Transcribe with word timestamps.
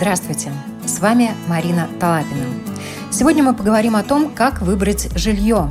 Здравствуйте! 0.00 0.50
С 0.86 0.98
вами 1.00 1.32
Марина 1.46 1.86
Талапина. 2.00 2.46
Сегодня 3.10 3.42
мы 3.42 3.52
поговорим 3.52 3.96
о 3.96 4.02
том, 4.02 4.30
как 4.34 4.62
выбрать 4.62 5.14
жилье, 5.14 5.70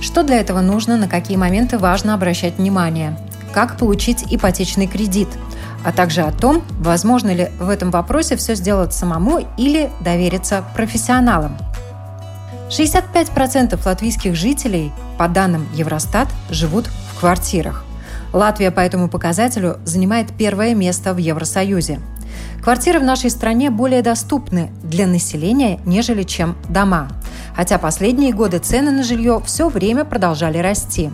что 0.00 0.24
для 0.24 0.40
этого 0.40 0.60
нужно, 0.62 0.96
на 0.96 1.06
какие 1.06 1.36
моменты 1.36 1.78
важно 1.78 2.14
обращать 2.14 2.58
внимание, 2.58 3.16
как 3.54 3.78
получить 3.78 4.24
ипотечный 4.34 4.88
кредит, 4.88 5.28
а 5.84 5.92
также 5.92 6.22
о 6.22 6.32
том, 6.32 6.64
возможно 6.80 7.32
ли 7.32 7.50
в 7.60 7.68
этом 7.68 7.92
вопросе 7.92 8.34
все 8.34 8.56
сделать 8.56 8.92
самому 8.92 9.46
или 9.56 9.92
довериться 10.00 10.64
профессионалам. 10.74 11.56
65% 12.70 13.78
латвийских 13.84 14.34
жителей, 14.34 14.90
по 15.18 15.28
данным 15.28 15.68
Евростат, 15.72 16.26
живут 16.50 16.88
в 16.88 17.20
квартирах. 17.20 17.84
Латвия 18.32 18.72
по 18.72 18.80
этому 18.80 19.08
показателю 19.08 19.78
занимает 19.84 20.32
первое 20.36 20.74
место 20.74 21.14
в 21.14 21.18
Евросоюзе– 21.18 22.00
Квартиры 22.62 23.00
в 23.00 23.04
нашей 23.04 23.30
стране 23.30 23.70
более 23.70 24.02
доступны 24.02 24.70
для 24.82 25.06
населения, 25.06 25.80
нежели 25.84 26.22
чем 26.22 26.56
дома. 26.68 27.08
Хотя 27.54 27.78
последние 27.78 28.32
годы 28.32 28.58
цены 28.58 28.90
на 28.90 29.02
жилье 29.02 29.40
все 29.44 29.68
время 29.68 30.04
продолжали 30.04 30.58
расти. 30.58 31.10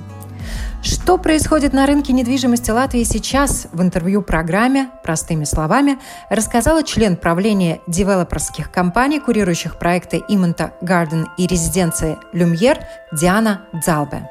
Что 0.83 1.17
происходит 1.17 1.73
на 1.73 1.87
рынке 1.87 2.13
недвижимости 2.13 2.71
Латвии 2.71 3.05
сейчас, 3.05 3.69
в 3.73 3.81
интервью 3.81 4.21
программе 4.21 4.91
«Простыми 5.03 5.45
словами» 5.45 5.99
рассказала 6.29 6.83
член 6.83 7.17
правления 7.17 7.81
девелоперских 7.87 8.71
компаний, 8.71 9.19
курирующих 9.19 9.79
проекты 9.79 10.23
Имента 10.29 10.75
Гарден 10.83 11.27
и 11.39 11.47
резиденции 11.47 12.19
Люмьер 12.35 12.81
Диана 13.13 13.63
Дзалбе. 13.73 14.29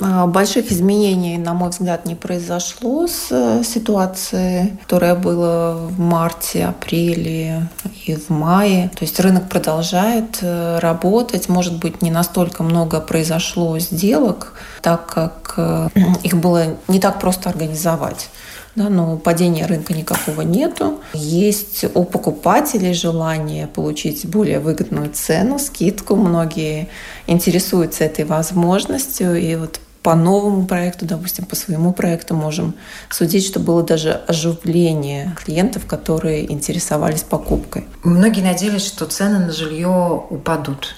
А, 0.00 0.26
больших 0.26 0.70
изменений, 0.70 1.38
на 1.38 1.54
мой 1.54 1.70
взгляд, 1.70 2.06
не 2.06 2.14
произошло 2.14 3.06
с 3.06 3.28
э, 3.30 3.62
ситуацией, 3.64 4.76
которая 4.82 5.14
была 5.14 5.74
в 5.74 5.98
марте, 5.98 6.66
апреле 6.66 7.68
и 8.06 8.14
в 8.14 8.30
мае. 8.30 8.90
То 8.90 9.04
есть 9.04 9.18
рынок 9.18 9.48
продолжает 9.48 10.38
э, 10.40 10.78
работать. 10.78 11.48
Может 11.48 11.78
быть, 11.78 12.00
не 12.00 12.10
настолько 12.10 12.62
много 12.62 13.00
произошло 13.00 13.78
сделок, 13.78 14.54
так 14.82 15.06
как 15.06 15.54
э, 15.56 15.88
их 16.22 16.36
было 16.36 16.76
не 16.86 17.00
так 17.00 17.18
просто 17.18 17.50
организовать. 17.50 18.28
Да, 18.76 18.88
но 18.90 19.16
падения 19.16 19.66
рынка 19.66 19.92
никакого 19.92 20.42
нету. 20.42 21.00
Есть 21.12 21.84
у 21.94 22.04
покупателей 22.04 22.94
желание 22.94 23.66
получить 23.66 24.24
более 24.24 24.60
выгодную 24.60 25.10
цену, 25.12 25.58
скидку. 25.58 26.14
Многие 26.14 26.88
интересуются 27.26 28.04
этой 28.04 28.24
возможностью. 28.24 29.34
И 29.34 29.56
вот 29.56 29.80
по 30.08 30.14
новому 30.14 30.64
проекту, 30.64 31.04
допустим, 31.04 31.44
по 31.44 31.54
своему 31.54 31.92
проекту 31.92 32.34
можем 32.34 32.74
судить, 33.10 33.44
что 33.44 33.60
было 33.60 33.82
даже 33.82 34.12
оживление 34.26 35.36
клиентов, 35.36 35.84
которые 35.84 36.50
интересовались 36.50 37.24
покупкой. 37.24 37.86
Многие 38.04 38.40
надеялись, 38.40 38.86
что 38.86 39.04
цены 39.04 39.38
на 39.38 39.52
жилье 39.52 40.24
упадут. 40.30 40.94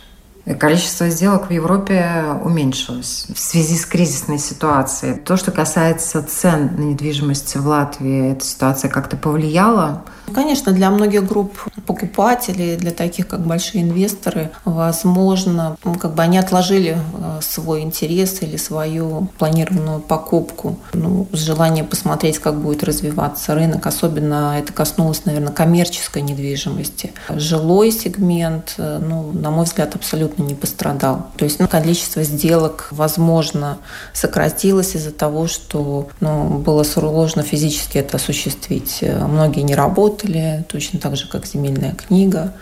Количество 0.60 1.08
сделок 1.08 1.48
в 1.48 1.50
Европе 1.50 2.22
уменьшилось 2.44 3.26
в 3.34 3.40
связи 3.40 3.76
с 3.76 3.84
кризисной 3.84 4.38
ситуацией. 4.38 5.16
То, 5.16 5.36
что 5.36 5.50
касается 5.50 6.22
цен 6.22 6.76
на 6.76 6.82
недвижимость 6.82 7.56
в 7.56 7.66
Латвии, 7.66 8.30
эта 8.30 8.44
ситуация 8.44 8.88
как-то 8.90 9.16
повлияла? 9.16 10.04
Конечно, 10.34 10.72
для 10.72 10.90
многих 10.90 11.26
групп 11.26 11.58
покупателей, 11.86 12.76
для 12.76 12.90
таких 12.90 13.28
как 13.28 13.46
большие 13.46 13.82
инвесторы, 13.82 14.50
возможно, 14.64 15.76
как 16.00 16.14
бы 16.14 16.22
они 16.22 16.38
отложили 16.38 16.96
э, 16.96 17.40
свой 17.42 17.82
интерес 17.82 18.42
или 18.42 18.56
свою 18.56 19.28
планированную 19.38 20.00
покупку 20.00 20.78
ну, 20.92 21.26
с 21.32 21.38
желанием 21.38 21.86
посмотреть, 21.86 22.38
как 22.38 22.60
будет 22.60 22.84
развиваться 22.84 23.54
рынок. 23.54 23.86
Особенно 23.86 24.56
это 24.58 24.72
коснулось, 24.72 25.24
наверное, 25.24 25.52
коммерческой 25.52 26.22
недвижимости. 26.22 27.12
Жилой 27.28 27.90
сегмент, 27.92 28.74
э, 28.78 28.98
ну, 28.98 29.32
на 29.32 29.50
мой 29.50 29.64
взгляд, 29.64 29.94
абсолютно 29.94 30.42
не 30.42 30.54
пострадал. 30.54 31.26
То 31.36 31.44
есть 31.44 31.58
ну, 31.60 31.68
количество 31.68 32.22
сделок, 32.22 32.88
возможно, 32.90 33.78
сократилось 34.12 34.94
из-за 34.94 35.12
того, 35.12 35.46
что 35.46 36.08
ну, 36.20 36.58
было 36.58 36.82
сложно 36.82 37.42
физически 37.42 37.98
это 37.98 38.16
осуществить. 38.16 38.98
Э, 39.00 39.24
многие 39.26 39.62
не 39.62 39.74
работали, 40.20 40.64
точно 40.68 40.98
так 40.98 41.16
же, 41.16 41.28
как 41.28 41.46
земельная 41.46 41.92
книга. 41.92 42.52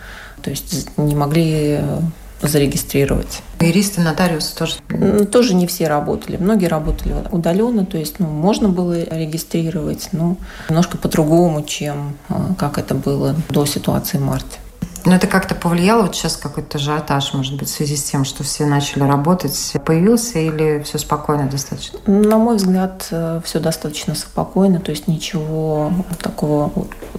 То 0.41 0.49
есть 0.49 0.89
не 0.97 1.15
могли 1.15 1.79
э, 1.79 1.99
зарегистрировать. 2.41 3.41
Юристы, 3.59 4.01
нотариусы 4.01 4.55
тоже? 4.55 5.25
Тоже 5.25 5.53
не 5.53 5.67
все 5.67 5.87
работали. 5.87 6.37
Многие 6.37 6.67
работали 6.67 7.13
удаленно, 7.31 7.85
то 7.85 7.97
есть 7.97 8.19
ну, 8.19 8.27
можно 8.27 8.69
было 8.69 9.03
регистрировать, 9.03 10.09
но 10.13 10.37
немножко 10.69 10.97
по-другому, 10.97 11.63
чем 11.63 12.15
э, 12.29 12.35
как 12.57 12.77
это 12.77 12.95
было 12.95 13.35
до 13.49 13.65
ситуации 13.65 14.17
в 14.17 14.21
марте. 14.21 14.59
Но 15.05 15.15
это 15.15 15.27
как-то 15.27 15.55
повлияло, 15.55 16.03
вот 16.03 16.15
сейчас 16.15 16.37
какой-то 16.37 16.77
ажиотаж, 16.77 17.33
может 17.33 17.55
быть, 17.55 17.69
в 17.69 17.71
связи 17.71 17.95
с 17.95 18.03
тем, 18.03 18.25
что 18.25 18.43
все 18.43 18.65
начали 18.65 19.03
работать, 19.03 19.73
появился 19.85 20.39
или 20.39 20.83
все 20.83 20.97
спокойно 20.97 21.49
достаточно? 21.49 21.99
На 22.05 22.37
мой 22.37 22.57
взгляд, 22.57 23.07
э, 23.11 23.41
все 23.43 23.59
достаточно 23.59 24.15
спокойно, 24.15 24.79
то 24.79 24.91
есть 24.91 25.07
ничего 25.07 25.91
такого 26.21 26.71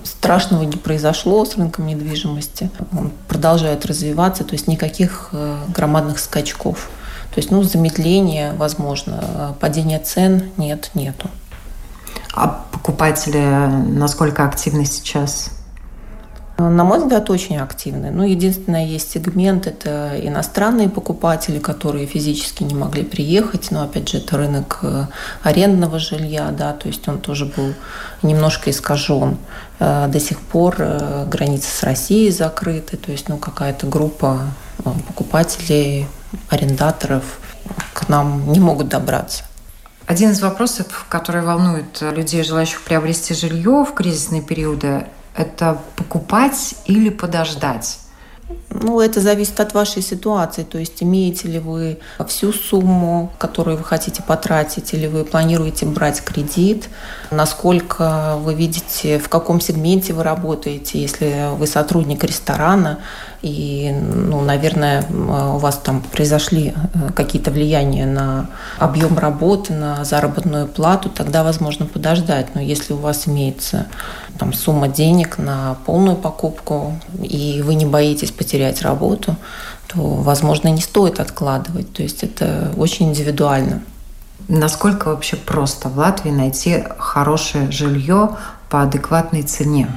страшного 0.05 0.63
не 0.63 0.77
произошло 0.77 1.45
с 1.45 1.57
рынком 1.57 1.87
недвижимости. 1.87 2.71
Он 2.97 3.13
продолжает 3.29 3.87
развиваться, 3.87 4.45
то 4.45 4.53
есть 4.53 4.67
никаких 4.67 5.31
э, 5.33 5.59
громадных 5.69 6.19
скачков. 6.19 6.91
То 7.35 7.39
есть, 7.39 7.51
ну, 7.51 7.63
замедление 7.63 8.53
возможно, 8.55 9.21
а 9.23 9.53
падение 9.59 10.01
цен 10.01 10.51
нет, 10.57 10.91
нету. 10.95 11.31
А 12.33 12.67
покупатели 12.73 13.39
насколько 13.39 14.45
активны 14.45 14.85
сейчас? 14.85 15.51
На 16.69 16.85
мой 16.85 16.99
взгляд, 16.99 17.31
очень 17.31 17.57
активны. 17.57 18.11
Ну, 18.11 18.23
единственное, 18.23 18.85
есть 18.85 19.11
сегмент– 19.11 19.67
это 19.69 20.13
иностранные 20.21 20.91
покупатели, 20.91 21.59
которые 21.59 22.07
физически 22.07 22.63
не 22.65 22.75
могли 22.75 23.03
приехать. 23.03 23.71
Но, 23.71 23.83
опять 23.83 24.09
же, 24.09 24.19
это 24.19 24.37
рынок 24.37 24.81
э, 24.83 25.07
арендного 25.43 25.99
жилья, 25.99 26.51
да, 26.51 26.73
то 26.73 26.89
есть 26.89 27.09
он 27.09 27.19
тоже 27.19 27.47
был 27.47 27.73
немножко 28.23 28.71
искажен. 28.71 29.39
Э, 29.79 30.07
до 30.09 30.21
сих 30.21 30.39
пор 30.41 30.77
э, 30.79 31.27
границы 31.27 31.69
с 31.71 31.83
Россией 31.83 32.31
закрыты, 32.31 32.99
то 32.99 33.11
есть, 33.11 33.29
ну, 33.29 33.39
какая-то 33.39 33.87
группа 33.87 34.41
покупателей, 34.85 36.07
арендаторов 36.49 37.25
к 37.93 38.09
нам 38.09 38.53
не 38.53 38.61
могут 38.61 38.89
добраться. 38.89 39.45
Один 40.07 40.31
из 40.31 40.43
вопросов, 40.43 41.07
который 41.09 41.43
волнует 41.43 42.01
людей, 42.01 42.43
желающих 42.43 42.83
приобрести 42.83 43.35
жилье 43.35 43.85
в 43.85 43.95
кризисные 43.95 44.43
периоды, 44.43 45.07
это 45.35 45.79
покупать 45.97 46.75
или 46.87 47.11
подождать? 47.11 47.99
Ну, 48.71 49.01
это 49.01 49.21
зависит 49.21 49.59
от 49.61 49.75
вашей 49.75 50.03
ситуации. 50.03 50.63
То 50.63 50.79
есть, 50.79 51.03
имеете 51.03 51.49
ли 51.49 51.59
вы 51.59 51.99
всю 52.27 52.53
сумму, 52.53 53.33
которую 53.39 53.77
вы 53.77 53.85
хотите 53.85 54.23
потратить, 54.23 54.93
или 54.95 55.07
вы 55.07 55.25
планируете 55.25 55.87
брать 55.87 56.23
кредит, 56.23 56.89
насколько 57.31 58.37
вы 58.39 58.55
видите, 58.55 59.19
в 59.19 59.29
каком 59.29 59.61
сегменте 59.61 60.13
вы 60.13 60.23
работаете, 60.23 61.01
если 61.01 61.55
вы 61.57 61.67
сотрудник 61.67 62.25
ресторана, 62.25 63.01
и, 63.43 63.91
ну, 63.93 64.43
наверное, 64.43 65.03
у 65.09 65.57
вас 65.57 65.79
там 65.79 66.03
произошли 66.03 66.75
э, 66.75 67.13
какие-то 67.15 67.51
влияния 67.51 68.05
на 68.05 68.51
объем 68.79 69.19
работы, 69.19 69.73
на 69.73 70.05
заработную 70.05 70.69
плату, 70.69 71.09
тогда 71.09 71.43
возможно 71.43 71.87
подождать. 71.87 72.55
Но 72.55 72.61
если 72.61 72.93
у 72.93 72.99
вас 72.99 73.27
имеется 73.27 73.87
там, 74.39 74.53
сумма 74.53 74.89
денег 74.89 75.39
на 75.39 75.77
полную 75.87 76.17
покупку, 76.17 76.95
и 77.23 77.63
вы 77.65 77.77
не 77.77 77.87
боитесь 77.87 78.31
потерять 78.31 78.83
работу, 78.83 79.37
то, 79.89 79.99
возможно, 80.01 80.69
не 80.69 80.83
стоит 80.83 81.19
откладывать. 81.19 81.91
То 81.95 82.03
есть 82.03 82.23
это 82.23 82.73
очень 82.77 83.09
индивидуально. 83.09 83.83
Насколько 84.49 85.09
вообще 85.09 85.37
просто 85.37 85.89
в 85.89 85.97
Латвии 85.97 86.31
найти 86.31 86.85
хорошее 86.99 87.71
жилье 87.71 88.37
по 88.69 88.83
адекватной 88.83 89.43
цене? 89.45 89.89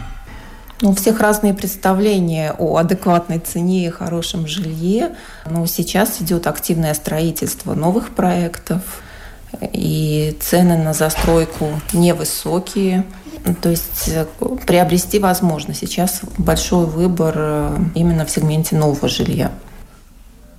Ну, 0.83 0.89
у 0.89 0.93
всех 0.93 1.21
разные 1.21 1.53
представления 1.53 2.53
о 2.57 2.75
адекватной 2.75 3.39
цене 3.39 3.87
и 3.87 3.89
хорошем 3.89 4.47
жилье. 4.47 5.15
Но 5.49 5.65
сейчас 5.65 6.21
идет 6.21 6.45
активное 6.45 6.93
строительство 6.93 7.73
новых 7.73 8.09
проектов, 8.09 8.81
и 9.61 10.37
цены 10.41 10.77
на 10.77 10.93
застройку 10.93 11.69
невысокие. 11.93 13.05
То 13.61 13.69
есть 13.69 14.09
э, 14.09 14.25
приобрести 14.67 15.19
возможно. 15.19 15.73
Сейчас 15.73 16.19
большой 16.37 16.85
выбор 16.85 17.33
э, 17.37 17.77
именно 17.95 18.25
в 18.25 18.29
сегменте 18.29 18.75
нового 18.75 19.07
жилья 19.07 19.53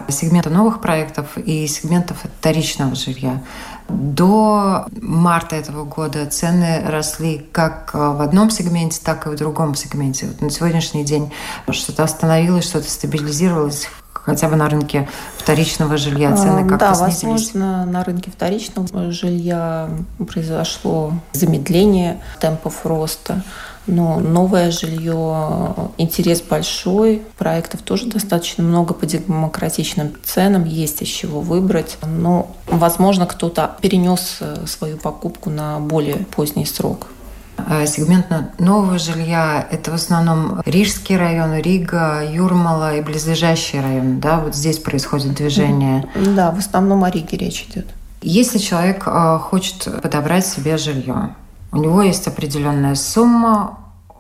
сегмента 0.09 0.51
новых 0.51 0.81
проектов 0.81 1.39
и 1.39 1.67
сегментов 1.67 2.25
вторичного 2.39 2.95
жилья. 2.95 3.43
До 3.89 4.87
марта 5.01 5.57
этого 5.57 5.85
года 5.85 6.27
цены 6.27 6.83
росли 6.87 7.47
как 7.53 7.91
э, 7.95 7.99
в 7.99 8.23
одном 8.23 8.51
сегменте, 8.51 9.01
так 9.05 9.27
и 9.27 9.31
в 9.31 9.37
другом 9.37 9.75
сегменте. 9.75 10.27
Вот 10.27 10.41
на 10.41 10.51
сегодняшний 10.51 11.05
день 11.05 11.31
что-то 11.71 12.05
остановилось, 12.05 12.65
что-то 12.65 12.91
стабилизировалось. 12.91 13.89
хотя 14.13 14.49
бы 14.49 14.57
на 14.57 14.71
рынке 14.71 15.07
вторичного 15.37 15.99
жилья 15.99 16.35
цены 16.35 16.61
а, 16.61 16.69
как-то 16.69 16.79
да, 16.79 16.95
снизились? 16.95 17.23
возможно, 17.25 17.85
на 17.85 18.05
рынке 18.05 18.31
вторичного 18.31 19.11
жилья 19.11 19.91
произошло 20.19 21.13
замедление 21.33 22.21
темпов 22.41 22.87
роста. 22.87 23.43
Но 23.87 24.19
новое 24.19 24.71
жилье, 24.71 25.75
интерес 25.99 26.41
большой, 26.41 27.23
проектов 27.37 27.83
тоже 27.83 28.07
достаточно 28.07 28.65
много 28.65 28.95
по 28.95 29.05
демократичным 29.05 30.13
ценам, 30.23 30.65
есть 30.65 31.03
из 31.03 31.09
чего 31.09 31.41
выбрать. 31.41 31.99
Но, 32.03 32.51
возможно, 32.67 33.27
кто-то 33.27 33.77
перенес 33.81 34.39
э, 34.41 34.67
свою 34.67 34.97
покупку 34.97 35.51
на 35.51 35.81
более 35.81 36.17
поздний 36.17 36.65
срок. 36.65 37.09
А 37.57 37.87
сегмент 37.87 38.27
нового 38.59 38.99
жилья– 38.99 39.67
это 39.71 39.91
в 39.91 39.95
основном 39.95 40.61
Рижский 40.67 41.17
район, 41.17 41.55
Рига, 41.57 42.23
Юрмала 42.29 42.97
и 42.97 43.01
близлежащие 43.01 43.81
районы. 43.81 44.19
Да? 44.21 44.41
Вот 44.41 44.55
здесь 44.55 44.79
происходит 44.79 45.35
движение. 45.35 46.09
Да, 46.15 46.51
в 46.51 46.59
основном 46.59 47.05
о 47.05 47.11
Риге 47.11 47.37
речь 47.37 47.67
идет. 47.71 47.87
Если 48.23 48.59
человек 48.59 49.05
э, 49.07 49.39
хочет 49.39 49.89
подобрать 50.03 50.47
себе 50.47 50.79
жилье, 50.79 51.35
у 51.75 51.79
него 51.79 52.03
есть 52.03 52.27
определенная 52.29 52.95
сумма, 52.95 53.79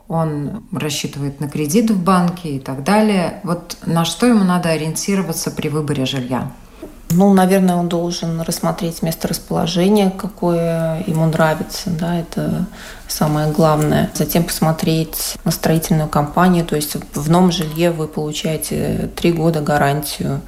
он 0.08 0.64
рассчитывает 0.72 1.40
на 1.40 1.48
кредит 1.48 1.90
в 1.90 2.02
банке 2.02 2.56
и 2.56 2.58
так 2.58 2.84
далее. 2.84 3.40
Вот 3.44 3.78
на 3.86 4.04
что 4.04 4.26
ему 4.26 4.44
надо 4.44 4.70
ориентироваться 4.70 5.50
при 5.50 5.68
выборе 5.68 6.04
жилья? 6.04 6.50
Ну, 7.10 7.32
наверное, 7.32 7.76
он 7.76 7.88
должен 7.88 8.40
рассмотреть 8.40 9.02
место 9.02 9.28
расположения, 9.28 10.10
какое 10.10 11.04
ему 11.06 11.26
нравится, 11.26 11.90
да, 11.90 12.18
это 12.18 12.66
самое 13.06 13.52
главное. 13.52 14.10
Затем 14.14 14.42
посмотреть 14.42 15.36
на 15.44 15.52
строительную 15.52 16.08
компанию, 16.08 16.64
то 16.66 16.74
есть 16.74 16.96
в 17.14 17.30
новом 17.30 17.52
жилье 17.52 17.92
вы 17.92 18.08
получаете 18.08 19.10
три 19.14 19.32
года 19.32 19.60
гарантию 19.60 20.40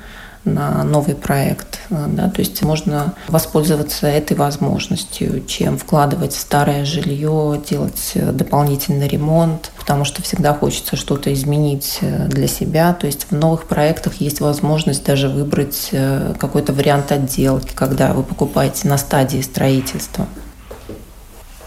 на 0.46 0.82
новый 0.84 1.14
проект. 1.14 1.81
Да? 1.90 2.31
То 2.31 2.40
есть 2.40 2.62
можно 2.62 3.14
воспользоваться 3.28 4.06
этой 4.06 4.37
возможностью, 4.37 5.44
чем 5.44 5.76
вкладывать 5.76 6.32
в 6.32 6.40
старое 6.40 6.84
жилье, 6.84 7.60
делать 7.69 8.12
дополнительный 8.14 9.08
ремонт, 9.08 9.72
потому 9.78 10.04
что 10.04 10.22
всегда 10.22 10.54
хочется 10.54 10.96
что-то 10.96 11.32
изменить 11.32 11.98
э, 12.00 12.28
для 12.28 12.48
себя. 12.48 12.93
То 12.94 13.06
есть 13.06 13.26
в 13.31 13.34
новых 13.34 13.66
проектах 13.66 14.14
есть 14.20 14.40
возможность 14.40 15.04
даже 15.04 15.28
выбрать 15.28 15.88
э, 15.93 16.34
какой-то 16.38 16.72
вариант 16.72 17.12
отделки, 17.12 17.72
когда 17.75 18.12
вы 18.12 18.22
покупаете 18.22 18.88
на 18.88 18.98
стадии 18.98 19.40
строительства. 19.40 20.26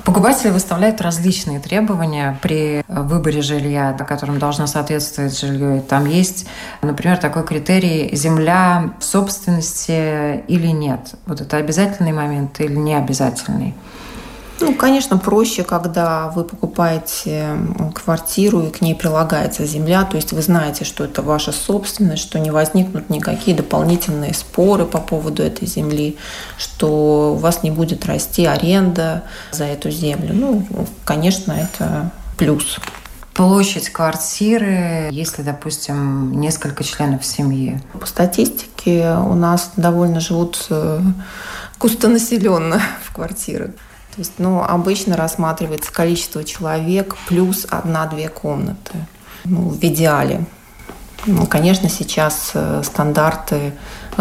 Покупатели 0.10 0.50
выставляют 0.50 1.02
различные 1.02 1.60
требования 1.60 2.40
при 2.42 2.84
выборе 2.88 3.44
жилья, 3.44 3.94
которым 4.06 4.40
должно 4.40 4.66
соответствовать 4.66 5.40
жилье. 5.40 5.82
там 5.82 6.08
есть, 6.08 6.48
например, 6.82 7.18
такой 7.18 7.46
критерий 7.46 8.10
земля 8.16 8.96
в 9.00 9.04
собственности 9.04 10.44
или 10.48 10.66
нет. 10.70 11.14
Вот 11.28 11.42
это 11.42 11.58
обязательный 11.58 12.12
момент 12.12 12.60
или 12.60 12.76
не 12.76 12.96
обязательный? 12.96 13.76
Ну, 14.62 14.76
конечно, 14.76 15.18
проще, 15.18 15.64
когда 15.64 16.30
вы 16.30 16.44
покупаете 16.44 17.58
квартиру 17.96 18.62
и 18.64 18.70
к 18.70 18.82
ней 18.82 18.94
прилагается 18.94 19.66
земля, 19.66 20.04
то 20.04 20.18
есть 20.18 20.34
вы 20.34 20.42
знаете, 20.42 20.84
что 20.84 21.04
это 21.06 21.22
ваша 21.22 21.52
собственность, 21.52 22.22
что 22.22 22.40
не 22.40 22.52
возникнут 22.52 23.10
никакие 23.10 23.56
дополнительные 23.56 24.34
споры 24.34 24.86
по 24.86 25.00
поводу 25.00 25.44
этой 25.44 25.68
земли, 25.68 26.18
что 26.58 27.34
у 27.34 27.36
вас 27.36 27.64
не 27.64 27.72
будет 27.72 28.06
расти 28.06 28.46
аренда 28.46 29.24
за 29.52 29.64
эту 29.66 29.90
землю. 29.92 30.34
Ну, 30.34 30.68
конечно, 31.06 31.54
это 31.54 32.12
плюс. 32.38 32.80
Площадь 33.34 33.90
квартиры, 33.90 35.08
если, 35.12 35.44
допустим, 35.44 36.42
несколько 36.42 36.84
членов 36.84 37.26
семьи? 37.26 37.82
По 37.98 38.06
статистике 38.06 39.16
у 39.16 39.34
нас 39.34 39.72
довольно 39.78 40.20
живут 40.20 40.66
э, 40.70 41.00
густонаселенно 41.80 42.82
в 43.06 43.16
квартирах. 43.16 43.72
То 44.20 44.24
есть, 44.24 44.34
ну, 44.38 44.62
обычно 44.62 45.16
рассматривается 45.16 45.94
количество 45.94 46.44
человек 46.44 47.16
плюс 47.30 47.66
одна-две 47.70 48.28
комнаты. 48.28 49.08
Ну, 49.46 49.70
в 49.70 49.82
идеале. 49.82 50.44
Ну, 51.26 51.46
конечно, 51.46 51.88
сейчас 51.88 52.52
э, 52.54 52.82
стандарты 52.84 53.72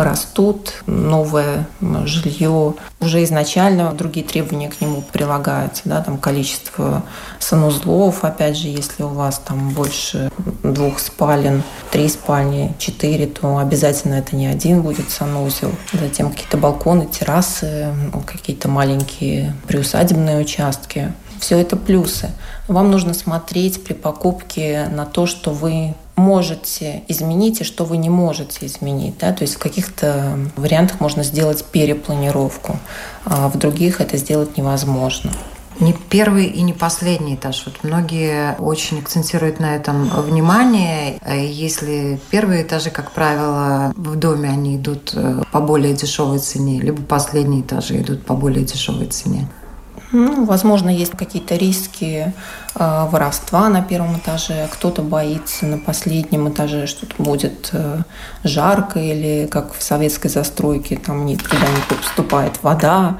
растут, 0.04 0.82
новое 0.86 1.66
жилье, 2.04 2.74
уже 3.00 3.24
изначально 3.24 3.92
другие 3.92 4.26
требования 4.26 4.68
к 4.68 4.80
нему 4.80 5.02
прилагаются, 5.02 5.82
да, 5.84 6.02
там 6.02 6.18
количество 6.18 7.02
санузлов, 7.38 8.24
опять 8.24 8.56
же, 8.56 8.68
если 8.68 9.02
у 9.02 9.08
вас 9.08 9.40
там 9.44 9.70
больше 9.70 10.30
двух 10.62 10.98
спален, 10.98 11.62
три 11.90 12.08
спальни, 12.08 12.74
четыре, 12.78 13.26
то 13.26 13.58
обязательно 13.58 14.14
это 14.14 14.36
не 14.36 14.46
один 14.46 14.82
будет 14.82 15.10
санузел. 15.10 15.72
Затем 15.92 16.30
какие-то 16.30 16.56
балконы, 16.56 17.06
террасы, 17.06 17.94
какие-то 18.26 18.68
маленькие 18.68 19.54
приусадебные 19.66 20.38
участки. 20.38 21.12
Все 21.40 21.58
это 21.58 21.76
плюсы. 21.76 22.30
Вам 22.66 22.90
нужно 22.90 23.14
смотреть 23.14 23.84
при 23.84 23.92
покупке 23.92 24.88
на 24.90 25.06
то, 25.06 25.26
что 25.26 25.52
вы 25.52 25.94
можете 26.18 27.02
изменить 27.08 27.60
и 27.60 27.64
что 27.64 27.84
вы 27.84 27.96
не 27.96 28.10
можете 28.10 28.66
изменить. 28.66 29.18
Да? 29.18 29.32
То 29.32 29.42
есть 29.42 29.54
в 29.54 29.58
каких-то 29.58 30.38
вариантах 30.56 31.00
можно 31.00 31.22
сделать 31.22 31.64
перепланировку, 31.64 32.78
а 33.24 33.48
в 33.48 33.58
других 33.58 34.00
это 34.00 34.16
сделать 34.16 34.56
невозможно. 34.56 35.30
Не 35.80 35.92
первый 35.92 36.46
и 36.46 36.62
не 36.62 36.72
последний 36.72 37.36
этаж. 37.36 37.62
Вот 37.66 37.84
многие 37.84 38.56
очень 38.58 38.98
акцентируют 38.98 39.60
на 39.60 39.76
этом 39.76 40.08
внимание. 40.08 41.20
Если 41.24 42.18
первые 42.30 42.64
этажи, 42.64 42.90
как 42.90 43.12
правило, 43.12 43.92
в 43.96 44.16
доме 44.16 44.48
они 44.48 44.76
идут 44.76 45.12
э, 45.14 45.42
по 45.52 45.60
более 45.60 45.94
дешевой 45.94 46.40
цене, 46.40 46.80
либо 46.80 47.00
последние 47.02 47.60
этажи 47.60 48.00
идут 48.00 48.26
по 48.26 48.34
более 48.34 48.64
дешевой 48.64 49.06
цене. 49.06 49.46
Ну, 50.10 50.44
возможно, 50.44 50.88
есть 50.88 51.12
какие-то 51.12 51.56
риски 51.56 52.32
э, 52.74 53.06
воровства 53.10 53.68
на 53.68 53.82
первом 53.82 54.16
этаже, 54.16 54.66
кто-то 54.72 55.02
боится 55.02 55.66
на 55.66 55.76
последнем 55.78 56.48
этаже, 56.48 56.86
что 56.86 57.06
то 57.06 57.22
будет 57.22 57.70
э, 57.72 58.02
жарко 58.42 58.98
или 58.98 59.46
как 59.50 59.74
в 59.74 59.82
советской 59.82 60.28
застройке, 60.28 60.96
там 60.96 61.26
никуда 61.26 61.58
не 61.58 61.96
поступает 61.96 62.62
вода. 62.62 63.18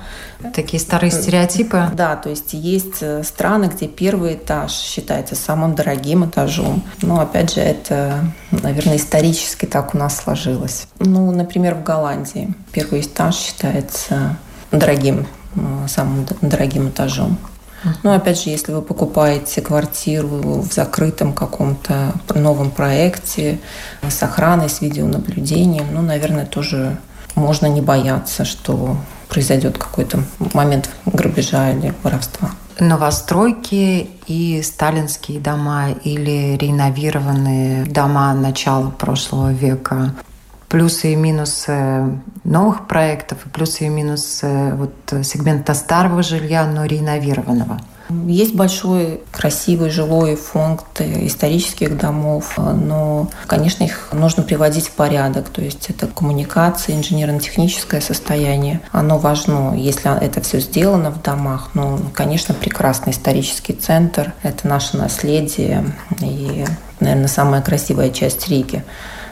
Такие 0.54 0.80
старые 0.80 1.10
стереотипы. 1.10 1.90
Да, 1.92 2.16
то 2.16 2.30
есть 2.30 2.54
есть 2.54 3.02
э, 3.02 3.22
страны, 3.22 3.66
где 3.66 3.86
первый 3.86 4.34
этаж 4.34 4.72
считается 4.72 5.34
самым 5.34 5.74
дорогим 5.74 6.24
этажом. 6.24 6.82
Но 7.02 7.20
опять 7.20 7.54
же, 7.54 7.60
это, 7.60 8.24
наверное, 8.50 8.96
исторически 8.96 9.66
так 9.66 9.94
у 9.94 9.98
нас 9.98 10.16
сложилось. 10.16 10.88
Ну, 11.00 11.30
например, 11.32 11.74
в 11.74 11.82
Голландии 11.82 12.54
первый 12.72 13.02
этаж 13.02 13.36
считается 13.36 14.36
дорогим 14.70 15.26
самым 15.88 16.26
дорогим 16.40 16.88
этажом. 16.88 17.38
Но 18.02 18.12
опять 18.12 18.42
же, 18.42 18.50
если 18.50 18.72
вы 18.72 18.82
покупаете 18.82 19.60
квартиру 19.60 20.62
в 20.62 20.72
закрытом 20.72 21.32
каком-то 21.32 22.12
новом 22.34 22.70
проекте 22.70 23.60
с 24.02 24.22
охраной, 24.22 24.68
с 24.68 24.80
видеонаблюдением, 24.80 25.86
ну, 25.92 26.02
наверное, 26.02 26.44
тоже 26.44 26.98
можно 27.34 27.66
не 27.66 27.80
бояться, 27.80 28.44
что 28.44 28.96
произойдет 29.28 29.78
какой-то 29.78 30.22
момент 30.54 30.90
грабежа 31.06 31.70
или 31.70 31.94
воровства. 32.02 32.50
Новостройки 32.80 34.08
и 34.26 34.62
сталинские 34.62 35.40
дома 35.40 35.90
или 35.90 36.56
реновированные 36.56 37.84
дома 37.86 38.34
начала 38.34 38.90
прошлого 38.90 39.52
века 39.52 40.14
плюсы 40.68 41.12
и 41.12 41.16
минусы 41.16 42.20
новых 42.44 42.86
проектов 42.86 43.46
и 43.46 43.48
плюсы 43.48 43.86
и 43.86 43.88
минусы 43.88 44.72
вот 44.74 44.92
сегмента 45.24 45.74
старого 45.74 46.22
жилья, 46.22 46.66
но 46.66 46.84
реновированного? 46.84 47.80
Есть 48.26 48.54
большой 48.54 49.20
красивый 49.30 49.90
жилой 49.90 50.34
фонд 50.34 50.82
исторических 50.98 51.98
домов, 51.98 52.54
но, 52.56 53.28
конечно, 53.46 53.84
их 53.84 54.08
нужно 54.12 54.42
приводить 54.42 54.88
в 54.88 54.92
порядок. 54.92 55.50
То 55.50 55.60
есть 55.60 55.90
это 55.90 56.06
коммуникация, 56.06 56.96
инженерно-техническое 56.96 58.00
состояние. 58.00 58.80
Оно 58.92 59.18
важно, 59.18 59.74
если 59.76 60.24
это 60.24 60.40
все 60.40 60.58
сделано 60.58 61.10
в 61.10 61.20
домах. 61.20 61.68
Ну, 61.74 61.98
конечно, 62.14 62.54
прекрасный 62.54 63.12
исторический 63.12 63.74
центр. 63.74 64.32
Это 64.42 64.66
наше 64.66 64.96
наследие 64.96 65.84
и, 66.22 66.64
наверное, 67.00 67.28
самая 67.28 67.60
красивая 67.60 68.08
часть 68.08 68.48
Риги. 68.48 68.84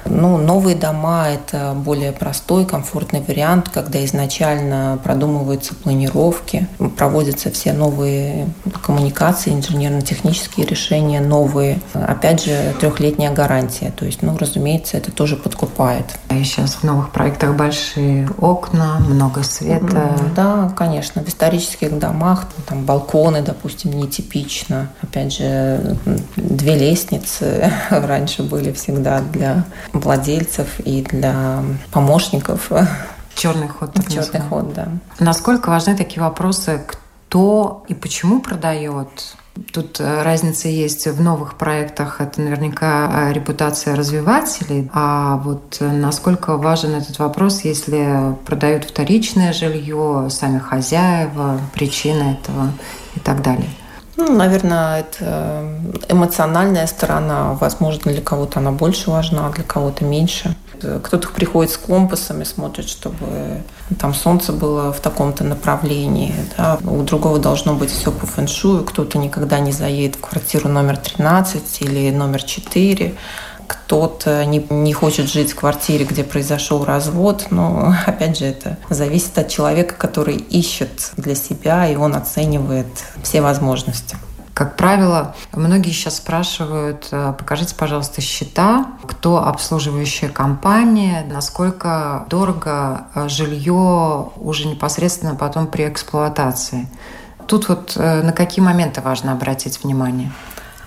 Ну, 0.09 0.39
новые 0.39 0.77
дома– 0.77 1.29
это 1.31 1.73
более 1.75 2.13
простой, 2.13 2.65
комфортный 2.65 3.21
вариант, 3.21 3.69
когда 3.69 4.05
изначально 4.05 4.99
продумываются 5.03 5.75
планировки, 5.75 6.69
проводятся 6.97 7.51
все 7.51 7.73
новые 7.73 8.49
коммуникации, 8.83 9.53
инженерно-технические 9.53 10.67
решения 10.67 11.21
новые. 11.21 11.81
Опять 11.93 12.45
же, 12.45 12.75
трехлетняя 12.81 13.33
гарантия. 13.33 13.93
То 13.97 14.05
есть, 14.07 14.23
ну, 14.23 14.37
разумеется, 14.37 14.97
это 14.97 15.11
тоже 15.11 15.37
подкупает. 15.37 16.07
И 16.31 16.43
сейчас 16.45 16.75
в 16.75 16.85
новых 16.85 17.11
проектах 17.11 17.55
большие 17.55 18.29
окна, 18.39 18.99
много 19.09 19.43
света. 19.43 20.17
Да, 20.35 20.73
конечно. 20.77 21.23
В 21.23 21.29
исторических 21.29 21.99
домах 21.99 22.47
там 22.69 22.85
балконы, 22.85 23.43
допустим, 23.43 23.93
нетипично. 23.93 24.91
Опять 25.03 25.37
же, 25.37 25.97
две 26.37 26.77
лестницы 26.77 27.71
раньше 27.91 28.43
были 28.43 28.73
всегда 28.73 29.21
для 29.33 29.65
владельцев 30.01 30.81
и 30.81 31.03
для 31.03 31.63
помощников. 31.93 32.71
Черный 33.35 33.69
ход. 33.69 33.93
Черный 34.09 34.41
ход, 34.41 34.73
да. 34.73 34.89
Насколько 35.19 35.69
важны 35.69 35.97
такие 35.97 36.23
вопросы, 36.23 36.83
кто 36.87 37.85
и 37.89 37.95
почему 37.95 38.41
продает? 38.41 39.37
Тут 39.73 40.01
э, 40.01 40.23
разница 40.23 40.69
есть 40.69 41.07
в 41.07 41.21
новых 41.21 41.57
проектах. 41.57 42.21
Это 42.21 42.41
наверняка 42.41 43.11
э, 43.11 43.33
репутация 43.33 43.97
развивателей. 43.97 44.91
А 44.93 45.37
вот 45.39 45.79
э, 45.81 45.91
насколько 45.91 46.57
важен 46.57 46.95
этот 46.95 47.19
вопрос, 47.19 47.63
если 47.65 48.37
продают 48.45 48.85
вторичное 48.85 49.53
жилье, 49.53 50.29
сами 50.31 50.59
хозяева, 50.59 51.61
причина 51.73 52.39
этого 52.39 52.73
и 53.15 53.21
так 53.21 53.43
далее? 53.43 53.71
Ну, 54.17 54.33
наверное, 54.33 55.01
это 55.01 55.69
эмоциональная 56.09 56.87
сторона. 56.87 57.53
Возможно, 57.61 58.13
для 58.13 58.23
кого-то 58.23 58.61
она 58.61 58.73
больше 58.73 59.11
важна, 59.11 59.51
для 59.51 59.65
кого-то 59.65 60.05
меньше. 60.05 60.57
Кто-то 60.79 61.29
приходит 61.29 61.73
с 61.73 61.77
компасами, 61.77 62.45
смотрит, 62.45 62.89
чтобы 62.89 63.63
там 63.99 64.15
солнце 64.15 64.53
было 64.53 64.93
в 64.93 65.01
таком-то 65.01 65.45
направлении. 65.45 66.35
Да. 66.57 66.79
У 66.85 67.03
другого 67.03 67.39
должно 67.39 67.75
быть 67.75 67.91
все 67.91 68.11
по 68.11 68.27
фэншую. 68.27 68.85
Кто-то 68.85 69.19
никогда 69.19 69.59
не 69.59 69.73
заедет 69.73 70.17
в 70.17 70.21
квартиру 70.21 70.69
номер 70.69 70.97
13 70.97 71.83
или 71.83 72.11
номер 72.11 72.43
4 72.43 73.15
кто-то 73.67 74.45
не, 74.45 74.65
не 74.71 74.93
хочет 74.93 75.29
жить 75.29 75.53
в 75.53 75.57
квартире, 75.57 76.05
где 76.05 76.25
произошел 76.25 76.85
развод, 76.85 77.47
но 77.51 77.95
опять 78.07 78.39
же 78.39 78.47
это 78.47 78.79
зависит 78.91 79.37
от 79.39 79.49
человека, 79.49 79.95
который 79.97 80.37
ищет 80.37 81.13
для 81.17 81.35
себя, 81.35 81.89
и 81.89 81.97
он 81.97 82.15
оценивает 82.15 82.87
все 83.23 83.41
возможности. 83.41 84.17
Как 84.57 84.77
правило, 84.77 85.35
многие 85.53 85.91
сейчас 85.91 86.17
спрашивают, 86.17 87.09
э, 87.11 87.35
покажите, 87.37 87.75
пожалуйста, 87.75 88.23
счета, 88.23 88.87
кто 89.07 89.47
обслуживающая 89.47 90.31
компания, 90.31 91.27
насколько 91.31 92.25
дорого 92.31 93.09
жилье 93.27 94.31
уже 94.37 94.67
непосредственно 94.67 95.35
потом 95.35 95.67
при 95.67 95.87
эксплуатации. 95.87 96.89
Тут 97.47 97.69
вот 97.69 97.93
э, 97.97 98.23
на 98.23 98.33
какие 98.33 98.65
моменты 98.65 99.03
важно 99.03 99.33
обратить 99.33 99.85
внимание? 99.85 100.33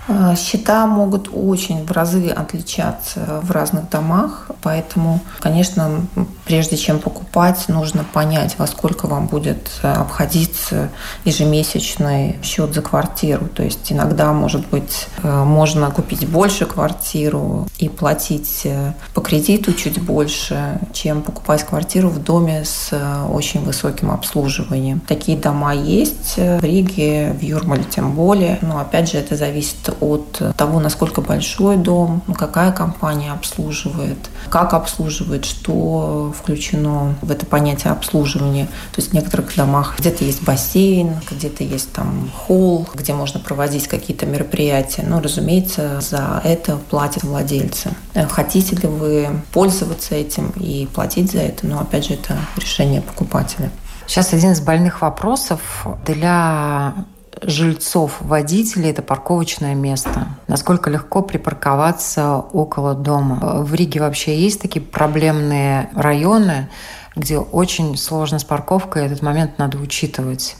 А, 0.09 0.35
счета 0.35 0.87
могут 0.87 1.29
очень 1.31 1.85
в 1.85 1.91
разы 1.91 2.29
отличаться 2.29 3.39
в 3.43 3.51
разных 3.51 3.89
домах, 3.89 4.49
поэтому, 4.63 5.19
конечно, 5.39 6.01
прежде 6.45 6.77
чем 6.77 6.97
покупать, 6.97 7.65
нужно 7.67 8.03
понять, 8.03 8.55
во 8.57 8.65
сколько 8.65 9.05
вам 9.05 9.27
будет 9.27 9.69
обходиться 9.83 10.89
ежемесячный 11.25 12.37
счет 12.41 12.73
за 12.73 12.81
квартиру. 12.81 13.47
То 13.47 13.61
есть 13.61 13.91
иногда, 13.91 14.33
может 14.33 14.67
быть, 14.69 15.07
э, 15.21 15.43
можно 15.43 15.91
купить 15.91 16.27
больше 16.27 16.65
квартиру 16.65 17.67
и 17.77 17.87
платить 17.87 18.61
э, 18.63 18.93
по 19.13 19.21
кредиту 19.21 19.73
чуть 19.73 20.01
больше, 20.01 20.79
чем 20.91 21.21
покупать 21.21 21.63
квартиру 21.63 22.09
в 22.09 22.17
доме 22.23 22.65
с 22.65 22.89
э, 22.91 23.25
очень 23.31 23.63
высоким 23.63 24.09
обслуживанием. 24.09 25.01
Такие 25.01 25.37
дома 25.37 25.75
есть 25.75 26.37
в 26.37 26.63
Риге, 26.63 27.35
в 27.39 27.43
Юрмале 27.43 27.83
тем 27.83 28.13
более, 28.13 28.57
но 28.63 28.79
опять 28.79 29.11
же 29.11 29.19
это 29.19 29.35
зависит 29.35 29.98
от 29.99 30.41
того, 30.57 30.79
насколько 30.79 31.21
большой 31.21 31.77
дом, 31.77 32.21
какая 32.37 32.71
компания 32.71 33.31
обслуживает, 33.31 34.17
как 34.49 34.73
обслуживает, 34.73 35.45
что 35.45 36.33
включено 36.37 37.15
в 37.21 37.31
это 37.31 37.45
понятие 37.45 37.91
обслуживания. 37.91 38.65
То 38.65 39.01
есть 39.01 39.09
в 39.09 39.13
некоторых 39.13 39.55
домах 39.55 39.95
где-то 39.99 40.23
есть 40.23 40.43
бассейн, 40.43 41.15
где-то 41.29 41.63
есть 41.63 41.91
там 41.91 42.29
холл, 42.35 42.87
где 42.93 43.13
можно 43.13 43.39
проводить 43.39 43.87
какие-то 43.87 44.25
мероприятия. 44.25 45.03
Но, 45.07 45.21
разумеется, 45.21 46.01
за 46.01 46.41
это 46.43 46.77
платят 46.89 47.23
владельцы. 47.23 47.91
Э, 48.13 48.27
хотите 48.27 48.75
ли 48.75 48.87
вы 48.87 49.27
пользоваться 49.51 50.15
этим 50.15 50.51
и 50.55 50.87
платить 50.93 51.31
за 51.31 51.39
это? 51.39 51.65
Но, 51.65 51.79
опять 51.79 52.05
же, 52.05 52.13
это 52.13 52.37
решение 52.57 53.01
покупателя. 53.01 53.71
Сейчас 54.07 54.33
один 54.33 54.53
из 54.53 54.59
больных 54.59 55.01
вопросов 55.01 55.85
для 56.05 56.93
жильцов, 57.41 58.17
водителей– 58.21 58.89
это 58.91 59.01
парковочное 59.01 59.75
место. 59.75 60.27
Насколько 60.47 60.89
легко 60.89 61.21
припарковаться 61.21 62.37
около 62.37 62.93
дома. 62.93 63.61
В 63.63 63.73
Риге 63.73 63.99
вообще 63.99 64.39
есть 64.39 64.61
такие 64.61 64.81
проблемные 64.81 65.89
районы, 65.95 66.69
где 67.15 67.37
очень 67.37 67.97
сложно 67.97 68.39
с 68.39 68.43
парковкой, 68.43 69.05
этот 69.05 69.21
момент 69.21 69.57
надо 69.57 69.77
учитывать. 69.77 70.55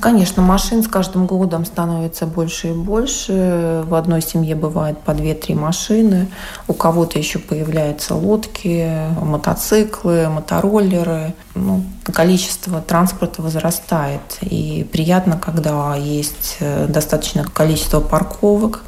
Конечно, 0.00 0.42
машин 0.42 0.82
с 0.82 0.88
каждым 0.88 1.26
годом 1.26 1.64
становится 1.64 2.26
больше 2.26 2.68
и 2.68 2.72
больше. 2.72 3.82
В 3.86 3.94
одной 3.94 4.20
семье 4.20 4.54
бывает 4.54 4.98
по 4.98 5.12
2-3 5.12 5.54
машины. 5.54 6.28
У 6.68 6.74
кого-то 6.74 7.18
еще 7.18 7.38
появляются 7.38 8.14
лодки, 8.14 8.90
мотоциклы, 9.22 10.28
мотороллеры. 10.28 11.34
Ну, 11.54 11.82
количество 12.12 12.82
транспорта 12.82 13.40
возрастает. 13.40 14.20
И 14.42 14.86
приятно, 14.92 15.38
когда 15.38 15.94
есть 15.96 16.56
э, 16.60 16.86
достаточное 16.86 17.44
количество 17.44 18.00
парковок, 18.00 18.82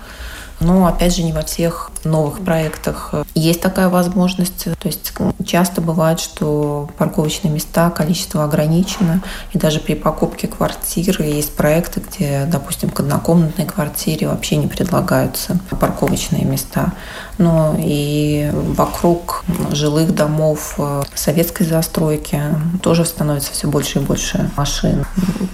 но, 0.61 0.87
опять 0.87 1.16
же, 1.16 1.22
не 1.22 1.32
во 1.32 1.42
всех 1.42 1.91
новых 2.04 2.40
проектах 2.40 3.14
есть 3.35 3.61
такая 3.61 3.88
возможность. 3.88 4.64
То 4.64 4.88
есть 4.88 5.12
часто 5.44 5.80
бывает, 5.80 6.21
что 6.21 6.88
парковочные 6.99 7.52
места, 7.52 7.90
количество 7.90 8.44
ограничено. 8.44 9.23
И 9.52 9.59
даже 9.59 9.80
при 9.80 9.94
покупке 9.94 10.49
квартиры 10.49 11.25
есть 11.25 11.54
проекты, 11.54 12.00
где, 12.00 12.47
допустим, 12.50 12.90
к 12.90 13.00
однокомнатной 13.00 13.66
квартире 13.66 14.28
вообще 14.28 14.56
не 14.56 14.66
предлагаются 14.66 15.59
парковочные 15.80 16.44
места. 16.44 16.92
Но 17.38 17.75
и 17.78 18.50
вокруг 18.52 19.44
жилых 19.71 20.14
домов 20.14 20.78
советской 21.14 21.64
застройки 21.64 22.40
тоже 22.82 23.04
становится 23.04 23.52
все 23.52 23.68
больше 23.68 23.99
и 23.99 24.02
больше 24.02 24.50
машин. 24.56 25.04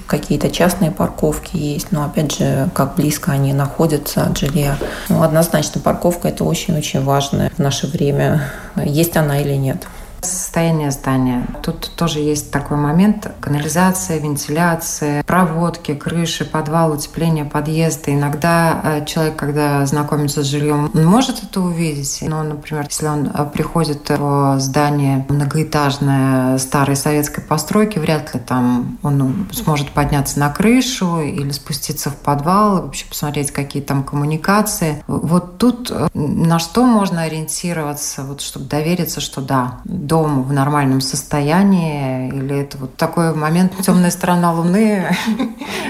Какие-то 0.07 0.51
частные 0.51 0.91
парковки 0.91 1.57
есть, 1.57 1.93
но 1.93 2.05
опять 2.05 2.37
же, 2.37 2.71
как 2.75 2.97
близко 2.97 3.33
они 3.33 3.53
находятся 3.53 4.25
от 4.25 4.39
жилья. 4.39 4.77
Ну, 5.09 5.23
однозначно, 5.23 5.81
парковка– 5.81 6.29
очень-очень 6.45 7.03
важно 7.03 7.51
в 7.57 7.59
наше 7.59 7.87
время. 7.87 8.51
Есть 8.77 9.17
она 9.17 9.41
или 9.41 9.55
нет. 9.55 9.87
Состояние 10.21 10.91
здания. 10.91 11.47
Тут 11.63 11.91
тоже 11.97 12.19
есть 12.21 12.51
такой 12.51 12.77
момент. 12.77 13.31
Канализация, 13.41 14.19
вентиляция, 14.19 15.23
проводки, 15.23 15.95
крыши, 15.95 16.45
подвал, 16.45 16.93
утепление 16.93 17.45
подъезда. 17.45 18.15
Иногда 18.15 18.81
э, 18.83 19.05
человек, 19.05 19.37
когда 19.37 19.87
знакомится 19.87 20.43
с 20.43 20.47
жильем, 20.47 20.91
он 20.93 21.05
может 21.05 21.43
это 21.43 21.61
увидеть. 21.61 22.19
Но, 22.23 22.43
например, 22.43 22.87
если 22.89 23.07
он 23.07 23.31
э, 23.33 23.47
приходит 23.53 24.11
в 24.11 24.59
здание 24.59 25.25
многоэтажное 25.29 26.59
старой 26.59 26.97
советской 26.97 27.43
постройки, 27.43 27.99
вряд 27.99 28.35
ли 28.35 28.41
там 28.41 28.99
он 29.03 29.49
сможет 29.53 29.91
подняться 29.91 30.41
на 30.41 30.51
крышу 30.51 31.21
или 31.21 31.51
спуститься 31.51 32.11
в 32.11 32.17
подвал, 32.17 32.83
вообще 32.83 33.07
посмотреть, 33.07 33.51
какие 33.51 33.83
там 33.83 34.03
коммуникации. 34.03 35.03
Вот 35.07 35.59
тут 35.59 35.91
э, 35.91 36.09
на 36.15 36.59
что 36.59 36.85
можно 36.85 37.23
ориентироваться, 37.23 38.25
вот, 38.25 38.41
чтобы 38.41 38.67
довериться, 38.67 39.21
что 39.21 39.41
да, 39.41 39.81
дом 40.09 40.43
в 40.43 40.53
нормальном 40.53 41.01
состоянии, 41.01 42.29
или 42.29 42.61
это 42.63 42.79
вот 42.79 42.97
такой 42.97 43.35
момент 43.35 43.73
темная 43.83 44.11
сторона 44.11 44.53
Луны, 44.53 45.15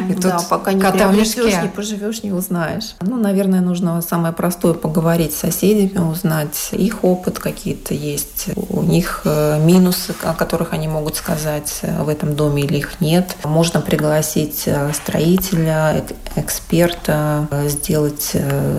и 0.08 0.14
тут 0.14 0.48
пока 0.50 0.72
не 0.72 0.80
приобретешь, 0.80 1.62
не 1.62 1.68
поживешь, 1.68 2.22
не 2.22 2.32
узнаешь. 2.32 2.96
Ну, 3.00 3.16
наверное, 3.16 3.60
нужно 3.60 4.02
самое 4.02 4.34
простое 4.34 4.75
поговорить 4.75 5.32
с 5.32 5.38
соседями, 5.38 5.98
узнать 5.98 6.70
их 6.72 7.04
опыт, 7.04 7.38
какие-то 7.38 7.94
есть 7.94 8.48
у 8.56 8.82
них 8.82 9.22
э, 9.25 9.60
минусы, 9.64 10.14
о 10.22 10.34
которых 10.34 10.72
они 10.72 10.88
могут 10.88 11.16
сказать 11.16 11.78
э, 11.82 12.02
в 12.02 12.08
этом 12.08 12.34
доме 12.34 12.64
или 12.64 12.78
их 12.78 13.00
нет. 13.00 13.37
Можно 13.44 13.80
пригласить 13.80 14.64
э, 14.66 14.92
строителя, 14.92 16.04
эксперта, 16.37 17.48
сделать 17.66 18.37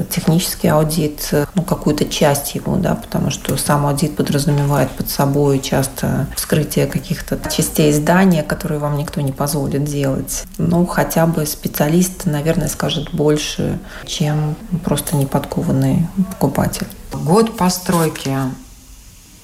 технический 0.10 0.67
аудит, 0.67 1.29
ну, 1.55 1.63
какую-то 1.63 2.05
часть 2.05 2.55
его, 2.55 2.75
да, 2.75 2.96
потому 2.96 3.31
что 3.31 3.58
сам 3.58 3.86
аудит 3.86 4.15
подразумевает 4.15 4.89
под 4.91 5.10
собой 5.10 5.28
собой 5.29 5.59
часто 5.59 6.27
вскрытие 6.36 6.88
каких-то 6.88 7.39
частей 7.51 7.93
здания, 7.93 8.41
которые 8.41 8.79
вам 8.79 8.98
никто 8.98 9.21
не 9.21 9.31
позволит 9.31 9.83
делать. 9.83 10.45
Ну, 10.57 10.88
хотя 10.88 11.27
бы 11.27 11.45
специалист, 11.45 12.25
наверное, 12.25 12.67
скажет 12.67 13.13
больше, 13.13 13.79
чем 14.07 14.55
просто 14.83 15.15
неподкованный 15.15 16.07
покупатель. 16.31 16.88
Год 17.13 17.57
постройки 17.57 18.31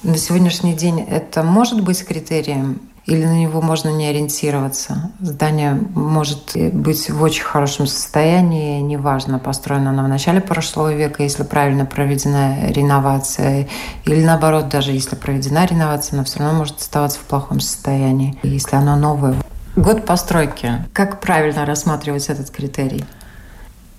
на 0.02 0.18
сегодняшний 0.18 0.74
день 0.74 1.02
это 1.02 1.44
может 1.44 1.82
быть 1.82 2.04
критерием 2.04 2.82
или 3.06 3.24
на 3.24 3.38
него 3.38 3.62
можно 3.62 3.90
не 3.90 4.08
ориентироваться. 4.08 5.12
Здание 5.20 5.80
может 5.94 6.56
быть 6.56 7.10
в 7.10 7.22
очень 7.22 7.44
хорошем 7.44 7.88
состоянии, 7.88 8.82
неважно, 8.82 9.40
построено 9.40 9.92
оно 9.92 10.04
в 10.04 10.08
начале 10.08 10.42
прошлого 10.42 10.94
века, 10.94 11.24
если 11.24 11.44
правильно 11.44 11.86
проведена 11.86 12.68
реновация, 12.72 13.68
или 14.06 14.24
наоборот, 14.24 14.70
даже 14.70 14.92
если 14.92 15.16
проведена 15.16 15.66
реновация, 15.66 16.18
но 16.18 16.24
все 16.24 16.40
равно 16.40 16.58
может 16.58 16.78
оставаться 16.78 17.20
в 17.20 17.24
плохом 17.24 17.60
состоянии, 17.60 18.38
если 18.44 18.76
оно 18.76 18.96
новое. 18.96 19.36
Год 19.76 20.06
постройки. 20.06 20.72
Как 20.94 21.20
правильно 21.20 21.66
рассматривать 21.66 22.30
этот 22.30 22.50
критерий? 22.50 23.04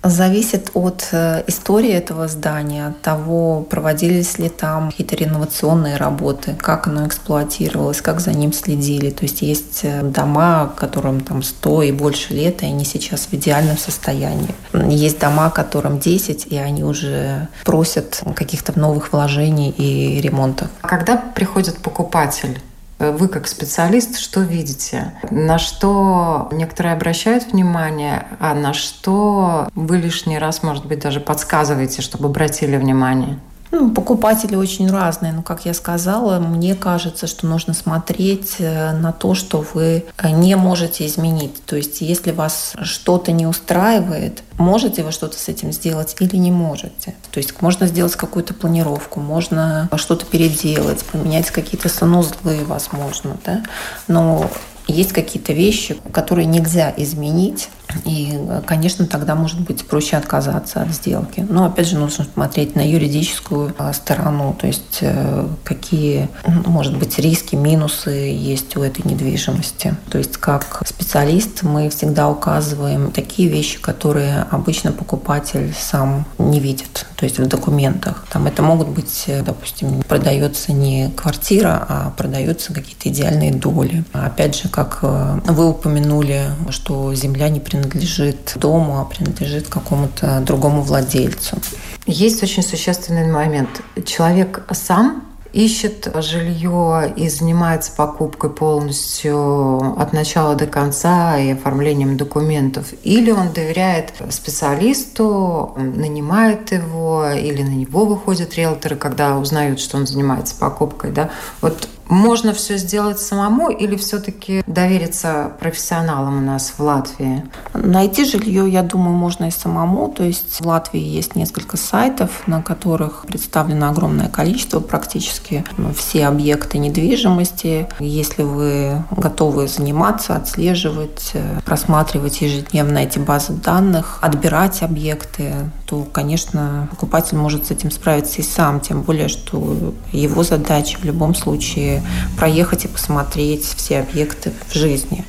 Зависит 0.09 0.71
от 0.73 1.09
э, 1.11 1.43
истории 1.47 1.91
этого 1.91 2.27
здания, 2.27 2.87
от 2.87 3.01
того, 3.01 3.61
проводились 3.61 4.37
ли 4.39 4.49
там 4.49 4.89
какие-то 4.89 5.15
реновационные 5.15 5.97
работы, 5.97 6.55
как 6.57 6.87
оно 6.87 7.05
эксплуатировалось, 7.07 8.01
как 8.01 8.19
за 8.19 8.31
ним 8.31 8.53
следили. 8.53 9.09
То 9.09 9.23
есть 9.23 9.41
есть 9.41 9.81
э, 9.83 10.01
дома, 10.03 10.73
которым 10.77 11.21
там 11.21 11.43
100 11.43 11.83
и 11.83 11.91
больше 11.91 12.33
лет, 12.33 12.63
и 12.63 12.67
они 12.67 12.85
сейчас 12.85 13.27
в 13.27 13.33
идеальном 13.33 13.77
состоянии. 13.77 14.55
Есть 14.73 15.19
дома, 15.19 15.49
которым 15.49 15.99
10, 15.99 16.47
и 16.47 16.57
они 16.57 16.83
уже 16.83 17.47
просят 17.65 18.23
каких-то 18.35 18.79
новых 18.79 19.11
вложений 19.11 19.73
и 19.77 20.21
ремонтов. 20.21 20.69
Когда 20.81 21.17
приходит 21.17 21.77
покупатель, 21.77 22.59
вы 22.99 23.27
как 23.27 23.47
специалист 23.47 24.17
что 24.17 24.41
видите? 24.41 25.13
На 25.29 25.59
что 25.59 26.49
некоторые 26.51 26.93
обращают 26.93 27.51
внимание, 27.51 28.25
а 28.39 28.53
на 28.55 28.73
что 28.73 29.69
вы 29.75 29.97
лишний 29.97 30.39
раз, 30.39 30.63
может 30.63 30.85
быть, 30.85 30.99
даже 30.99 31.19
подсказываете, 31.19 32.01
чтобы 32.01 32.25
обратили 32.25 32.77
внимание? 32.77 33.39
Ну, 33.71 33.91
покупатели 33.91 34.55
очень 34.55 34.89
разные, 34.89 35.33
но, 35.33 35.41
как 35.41 35.65
я 35.65 35.73
сказала, 35.73 36.39
мне 36.39 36.75
кажется, 36.75 37.27
что 37.27 37.47
нужно 37.47 37.73
смотреть 37.73 38.55
э, 38.59 38.93
на 38.93 39.11
то, 39.11 39.33
что 39.33 39.65
вы 39.73 40.05
э, 40.17 40.29
не 40.29 40.55
можете 40.55 41.05
изменить. 41.05 41.63
То 41.65 41.75
есть, 41.75 42.01
если 42.01 42.31
вас 42.31 42.73
что-то 42.81 43.31
не 43.31 43.45
устраивает, 43.45 44.43
можете 44.57 45.03
вы 45.03 45.11
что-то 45.11 45.37
с 45.37 45.49
этим 45.49 45.71
сделать 45.71 46.15
или 46.19 46.37
не 46.37 46.51
можете. 46.51 47.15
То 47.31 47.39
есть, 47.39 47.61
можно 47.61 47.87
сделать 47.87 48.15
какую-то 48.15 48.53
планировку, 48.53 49.19
можно 49.19 49.89
что-то 49.95 50.25
переделать, 50.25 51.03
поменять 51.03 51.51
какие-то 51.51 51.89
санузлы, 51.89 52.63
возможно, 52.65 53.37
да? 53.45 53.63
но 54.07 54.49
есть 54.87 55.11
какие-то 55.11 55.53
вещи, 55.53 55.97
которые 56.13 56.45
нельзя 56.45 56.93
изменить, 56.95 57.69
и, 58.05 58.39
конечно, 58.65 59.05
тогда 59.05 59.35
может 59.35 59.59
быть 59.61 59.85
проще 59.85 60.17
отказаться 60.17 60.81
от 60.81 60.89
сделки. 60.89 61.45
Но 61.49 61.65
опять 61.65 61.87
же 61.87 61.97
нужно 61.97 62.25
смотреть 62.25 62.75
на 62.75 62.87
юридическую 62.87 63.73
а, 63.77 63.93
сторону, 63.93 64.55
то 64.59 64.67
есть 64.67 64.99
э, 65.01 65.47
какие, 65.63 66.29
может 66.45 66.97
быть, 66.97 67.17
риски, 67.19 67.55
минусы 67.55 68.09
есть 68.09 68.75
у 68.77 68.81
этой 68.81 69.09
недвижимости. 69.09 69.95
То 70.09 70.17
есть 70.17 70.37
как 70.37 70.81
специалист 70.85 71.63
мы 71.63 71.89
всегда 71.89 72.29
указываем 72.29 73.11
такие 73.11 73.49
вещи, 73.49 73.79
которые 73.79 74.45
обычно 74.51 74.91
покупатель 74.91 75.73
сам 75.77 76.25
не 76.37 76.59
видит, 76.59 77.05
то 77.15 77.25
есть 77.25 77.39
в 77.39 77.47
документах. 77.47 78.25
Там 78.31 78.47
это 78.47 78.61
могут 78.61 78.89
быть, 78.89 79.25
э, 79.27 79.41
допустим, 79.43 80.01
продается 80.03 80.73
не 80.73 81.09
квартира, 81.11 81.85
а 81.87 82.09
продаются 82.11 82.73
какие-то 82.73 83.09
идеальные 83.09 83.53
доли. 83.53 84.03
Опять 84.13 84.61
же, 84.61 84.69
как 84.69 84.99
э, 85.01 85.39
вы 85.45 85.69
упомянули, 85.69 86.47
что 86.69 87.13
земля 87.13 87.49
не 87.49 87.59
принадлежит 87.59 87.76
принадлежит 87.77 88.53
дому, 88.55 88.99
а 88.99 89.05
принадлежит 89.05 89.67
какому-то 89.67 90.41
другому 90.41 90.81
владельцу. 90.81 91.57
Есть 92.05 92.43
очень 92.43 92.63
существенный 92.63 93.29
момент. 93.31 93.69
Человек 94.05 94.63
сам 94.71 95.23
ищет 95.53 96.11
жилье 96.21 97.13
и 97.15 97.29
занимается 97.29 97.91
покупкой 97.95 98.49
полностью 98.49 99.99
от 99.99 100.13
начала 100.13 100.55
до 100.55 100.67
конца 100.67 101.37
и 101.37 101.51
оформлением 101.51 102.17
документов, 102.17 102.93
или 103.03 103.31
он 103.31 103.53
доверяет 103.53 104.13
специалисту, 104.29 105.73
нанимает 105.77 106.71
его, 106.71 107.29
или 107.31 107.63
на 107.63 107.69
него 107.69 108.05
выходят 108.05 108.55
риэлторы, 108.55 108.97
когда 108.97 109.37
узнают, 109.37 109.79
что 109.79 109.97
он 109.97 110.05
занимается 110.05 110.55
покупкой. 110.55 111.11
Да? 111.11 111.29
Вот 111.61 111.87
можно 112.09 112.53
все 112.53 112.77
сделать 112.77 113.19
самому 113.19 113.69
или 113.69 113.95
все-таки 113.95 114.63
довериться 114.65 115.51
профессионалам 115.59 116.37
у 116.37 116.41
нас 116.41 116.73
в 116.77 116.79
Латвии? 116.79 117.43
Найти 117.73 118.25
жилье, 118.25 118.69
я 118.69 118.83
думаю, 118.83 119.15
можно 119.15 119.45
и 119.45 119.51
самому. 119.51 120.09
То 120.09 120.23
есть 120.23 120.59
в 120.61 120.65
Латвии 120.65 121.01
есть 121.01 121.35
несколько 121.35 121.77
сайтов, 121.77 122.47
на 122.47 122.61
которых 122.61 123.25
представлено 123.27 123.89
огромное 123.89 124.29
количество, 124.29 124.79
практически 124.79 125.63
все 125.95 126.27
объекты 126.27 126.77
недвижимости. 126.77 127.87
Если 127.99 128.43
вы 128.43 129.03
готовы 129.11 129.67
заниматься, 129.67 130.35
отслеживать, 130.35 131.31
э, 131.33 131.59
просматривать 131.65 132.41
ежедневно 132.41 132.99
эти 132.99 133.19
базы 133.19 133.53
данных, 133.53 134.19
отбирать 134.21 134.81
объекты, 134.81 135.69
то, 135.87 136.05
конечно, 136.11 136.87
покупатель 136.91 137.37
может 137.37 137.67
с 137.67 137.71
этим 137.71 137.91
справиться 137.91 138.41
и 138.41 138.43
сам, 138.43 138.81
тем 138.81 139.03
более, 139.03 139.29
что 139.29 139.93
его 140.11 140.43
задача 140.43 140.97
в 140.97 141.05
любом 141.05 141.33
случае 141.33 142.03
проехать 142.37 142.83
и 142.83 142.87
посмотреть 142.89 143.63
все 143.63 143.99
объекты 143.99 144.51
в 144.67 144.73
жизни. 144.73 145.25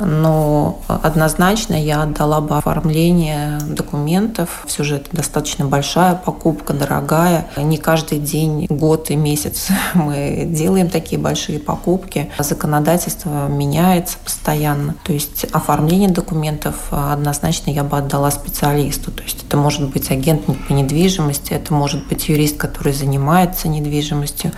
Но 0.00 0.80
однозначно 0.88 1.74
я 1.80 2.02
отдала 2.02 2.40
бы 2.40 2.58
оформление 2.58 3.60
документов. 3.60 4.64
Все 4.66 4.82
же 4.82 4.96
это 4.96 5.14
достаточно 5.14 5.64
большая 5.64 6.16
покупка, 6.16 6.72
дорогая. 6.72 7.46
Не 7.56 7.78
каждый 7.78 8.18
день, 8.18 8.66
год 8.68 9.10
и 9.10 9.16
месяц 9.16 9.68
мы 9.94 10.44
делаем 10.44 10.88
такие 10.88 11.20
большие 11.20 11.60
покупки. 11.60 12.30
Законодательство 12.38 13.46
меняется 13.46 14.18
постоянно. 14.24 14.96
То 15.04 15.12
есть 15.12 15.44
оформление 15.52 16.10
документов 16.10 16.74
однозначно 16.90 17.70
я 17.70 17.84
бы 17.84 17.96
отдала 17.96 18.32
специалисту. 18.32 19.12
То 19.12 19.22
есть 19.22 19.44
это 19.46 19.56
может 19.56 19.88
быть 19.90 19.99
агент 20.08 20.44
по 20.46 20.72
недвижимости, 20.72 21.52
это 21.52 21.74
может 21.74 22.06
быть 22.08 22.28
юрист, 22.28 22.56
который 22.56 22.92
занимается 22.92 23.68
недвижимостью, 23.68 24.52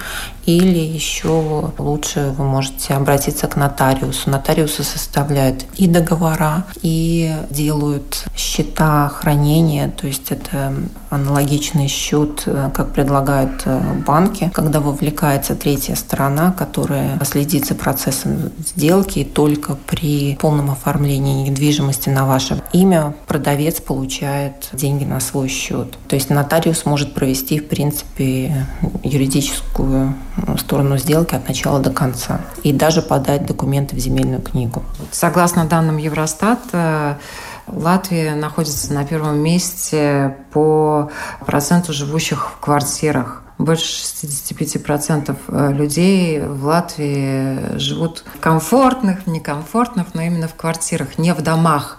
или 0.47 0.79
еще 0.79 1.73
лучше 1.79 2.35
вы 2.37 2.45
можете 2.45 2.95
обратиться 2.95 3.47
к 3.47 3.57
нотариусу. 3.57 4.31
Нотариусы 4.31 4.83
составляют 4.83 5.65
и 5.77 5.87
договора, 5.87 6.65
и 6.83 7.35
делают 7.51 8.25
счета 8.37 9.09
хранения, 9.09 9.89
то 9.89 10.07
есть 10.07 10.31
это 10.31 10.75
аналогичный 11.11 11.89
счет, 11.89 12.47
как 12.75 12.93
предлагают 12.93 13.63
э, 13.67 13.81
банки, 14.07 14.51
когда 14.55 14.81
вовлекается 14.81 15.55
третья 15.55 15.95
сторона, 15.95 16.53
которая 16.53 17.19
следит 17.25 17.67
за 17.67 17.75
процессом 17.75 18.51
сделки, 18.59 19.21
и 19.21 19.25
только 19.25 19.77
при 19.87 20.37
полном 20.37 20.71
оформлении 20.71 21.49
недвижимости 21.49 22.09
на 22.09 22.27
ваше 22.27 22.63
имя 22.73 23.15
продавец 23.27 23.81
получает 23.81 24.71
деньги 24.73 25.05
на 25.05 25.21
свой 25.21 25.49
счет. 25.49 25.99
То 26.09 26.17
есть 26.17 26.31
нотариус 26.31 26.87
может 26.87 27.15
провести, 27.15 27.59
в 27.59 27.69
принципе, 27.69 28.67
юридическую 29.03 30.15
сторону 30.57 30.97
сделки 30.97 31.35
от 31.35 31.49
начала 31.49 31.81
до 31.81 31.91
конца 31.91 32.41
и 32.63 32.73
даже 32.73 33.03
подать 33.03 33.47
документы 33.47 33.97
в 33.97 33.99
земельную 33.99 34.41
книгу. 34.41 34.83
Согласно 35.11 35.67
данным 35.67 35.99
Евростата, 35.99 37.19
Латвия 37.67 38.35
находится 38.35 38.93
на 38.93 39.05
первом 39.05 39.39
месте 39.39 40.37
по 40.53 41.11
проценту 41.47 41.93
живущих 41.93 42.51
в 42.51 42.61
квартирах. 42.61 43.43
Больше 43.59 43.85
65% 43.85 45.37
э, 45.49 45.73
людей 45.73 46.41
в 46.41 46.65
Латвии 46.65 47.79
живут 47.79 48.25
в 48.35 48.41
комфортных, 48.41 49.27
некомфортных, 49.27 50.15
но 50.15 50.23
именно 50.23 50.49
в 50.49 50.55
квартирах, 50.55 51.19
не 51.19 51.33
в 51.33 51.43
домах. 51.43 51.99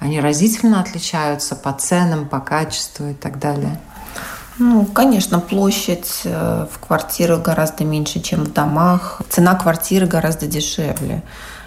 Они 0.00 0.20
разительно 0.20 0.80
отличаются 0.80 1.54
по 1.54 1.72
ценам, 1.72 2.28
по 2.28 2.40
качеству 2.40 3.06
и 3.08 3.14
так 3.14 3.38
далее. 3.38 3.78
Ну, 4.58 4.86
конечно, 4.86 5.38
площадь 5.38 6.22
э, 6.24 6.66
в 6.70 6.78
квартирах 6.78 7.42
гораздо 7.42 7.84
меньше, 7.84 8.20
чем 8.20 8.44
в 8.44 8.52
домах. 8.52 9.20
Цена 9.28 9.54
квартиры 9.54 10.06
гораздо 10.06 10.46
дешевле. 10.46 11.22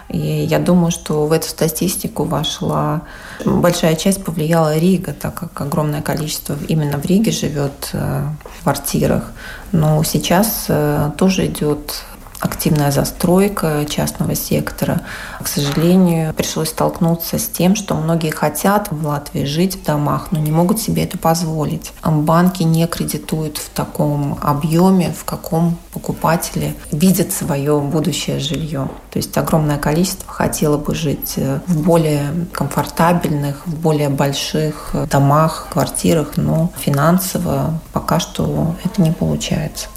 И 0.08 0.18
я 0.18 0.58
думаю, 0.58 0.90
что 0.90 1.26
в 1.26 1.32
эту 1.32 1.46
статистику 1.46 2.24
вошла 2.24 3.02
большая 3.44 3.94
часть 3.94 4.24
повлияла 4.24 4.76
Рига, 4.76 5.12
так 5.12 5.34
как 5.34 5.60
огромное 5.60 6.02
количество 6.02 6.56
именно 6.66 6.98
в 6.98 7.04
Риге 7.06 7.30
живет 7.30 7.90
э, 7.92 8.24
в 8.58 8.62
квартирах. 8.64 9.30
Но 9.70 10.02
сейчас 10.02 10.66
э, 10.68 11.12
тоже 11.16 11.46
идет 11.46 12.02
активная 12.40 12.90
застройка 12.90 13.84
частного 13.88 14.34
сектора. 14.34 15.02
К 15.40 15.46
сожалению, 15.46 16.34
пришлось 16.34 16.70
столкнуться 16.70 17.38
с 17.38 17.46
тем, 17.46 17.76
что 17.76 17.94
многие 17.94 18.30
хотят 18.30 18.88
в 18.90 19.06
Латвии 19.06 19.44
жить 19.44 19.76
в 19.76 19.84
домах, 19.84 20.28
но 20.30 20.38
не 20.38 20.50
могут 20.50 20.80
себе 20.80 21.04
это 21.04 21.18
позволить. 21.18 21.92
Банки 22.02 22.62
не 22.62 22.86
кредитуют 22.86 23.58
в 23.58 23.68
таком 23.70 24.38
объеме, 24.40 25.12
в 25.12 25.24
каком 25.24 25.76
покупатели 25.92 26.74
видят 26.90 27.32
свое 27.32 27.78
будущее 27.80 28.40
жилье. 28.40 28.90
То 29.10 29.18
есть 29.18 29.36
огромное 29.36 29.78
количество 29.78 30.32
хотело 30.32 30.78
бы 30.78 30.94
жить 30.94 31.34
в 31.66 31.82
более 31.82 32.46
комфортабельных, 32.52 33.66
в 33.66 33.76
более 33.76 34.08
больших 34.08 34.94
домах, 35.10 35.68
квартирах, 35.72 36.36
но 36.36 36.70
финансово 36.78 37.80
пока 37.92 38.18
что 38.20 38.74
это 38.84 39.02
не 39.02 39.12
получается. 39.12 39.88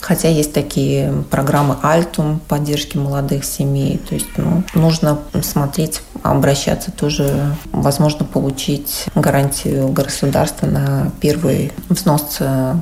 Хотя 0.00 0.28
есть 0.28 0.52
такие 0.52 1.24
программы 1.30 1.76
Альтум 1.82 2.40
поддержки 2.48 2.96
молодых 2.96 3.44
семей. 3.44 3.98
То 3.98 4.14
есть 4.14 4.28
ну, 4.36 4.62
нужно 4.74 5.18
смотреть, 5.42 6.02
обращаться 6.22 6.90
тоже, 6.90 7.56
возможно, 7.72 8.24
получить 8.24 9.06
гарантию 9.14 9.88
государства 9.88 10.66
на 10.66 11.12
первый 11.20 11.72
взнос 11.88 12.38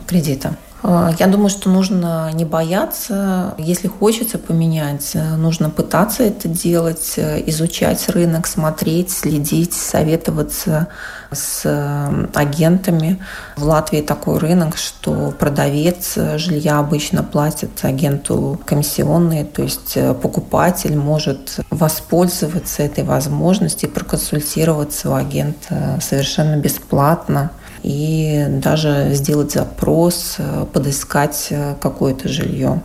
кредита. 0.07 0.57
А, 0.87 1.13
я 1.19 1.29
думаю, 1.29 1.49
что 1.49 1.71
нужно 1.71 2.31
не 2.35 2.45
бояться. 2.45 3.55
Если 3.57 3.89
хочется 3.89 4.37
поменять, 4.39 5.13
нужно 5.15 5.71
пытаться 5.71 6.25
это 6.25 6.47
делать, 6.47 7.15
изучать 7.17 8.07
рынок, 8.11 8.47
смотреть, 8.47 9.11
следить, 9.11 9.73
советоваться 9.73 10.89
с 11.33 11.63
э, 11.65 12.27
агентами. 12.35 13.19
В 13.57 13.65
Латвии 13.65 14.03
такой 14.03 14.39
рынок, 14.39 14.77
что 14.77 15.33
продавец 15.39 16.19
жилья 16.37 16.79
обычно 16.79 17.23
платит 17.25 17.71
агенту 17.83 18.61
комиссионные, 18.67 19.45
то 19.45 19.63
есть 19.63 19.97
э, 19.97 20.13
покупатель 20.13 20.97
может 20.97 21.61
воспользоваться 21.71 22.83
этой 22.83 23.05
возможностью 23.05 23.89
и 23.89 23.93
проконсультироваться 23.93 25.11
у 25.11 25.15
агента 25.15 25.99
совершенно 26.03 26.57
бесплатно 26.57 27.51
и 27.85 28.47
даже 28.49 29.11
сделать 29.13 29.53
запрос, 29.53 30.37
э, 30.39 30.67
подыскать 30.73 31.53
какое-то 31.81 32.29
жилье. 32.29 32.83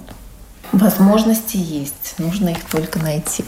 Возможности 0.71 1.57
есть, 1.57 2.15
нужно 2.19 2.49
их 2.49 2.63
только 2.69 2.99
найти. 2.99 3.43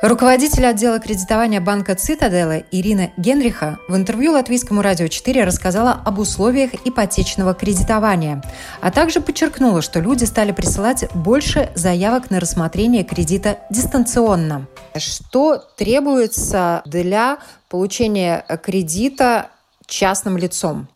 Руководитель 0.00 0.64
отдела 0.64 1.00
кредитования 1.00 1.60
банка 1.60 1.96
«Цитадела» 1.96 2.62
Ирина 2.70 3.10
Генриха 3.16 3.78
в 3.88 3.96
интервью 3.96 4.32
Латвийскому 4.32 4.80
радио 4.80 5.08
4 5.08 5.42
рассказала 5.42 6.00
об 6.04 6.20
условиях 6.20 6.70
ипотечного 6.84 7.52
кредитования, 7.52 8.40
а 8.80 8.92
также 8.92 9.20
подчеркнула, 9.20 9.82
что 9.82 9.98
люди 9.98 10.22
стали 10.22 10.52
присылать 10.52 11.12
больше 11.14 11.70
заявок 11.74 12.30
на 12.30 12.38
рассмотрение 12.38 13.02
кредита 13.02 13.58
дистанционно. 13.70 14.68
Что 14.96 15.56
требуется 15.76 16.82
для 16.86 17.38
получения 17.68 18.44
кредита 18.62 19.48
частным 19.88 20.36
лицом? 20.36 20.88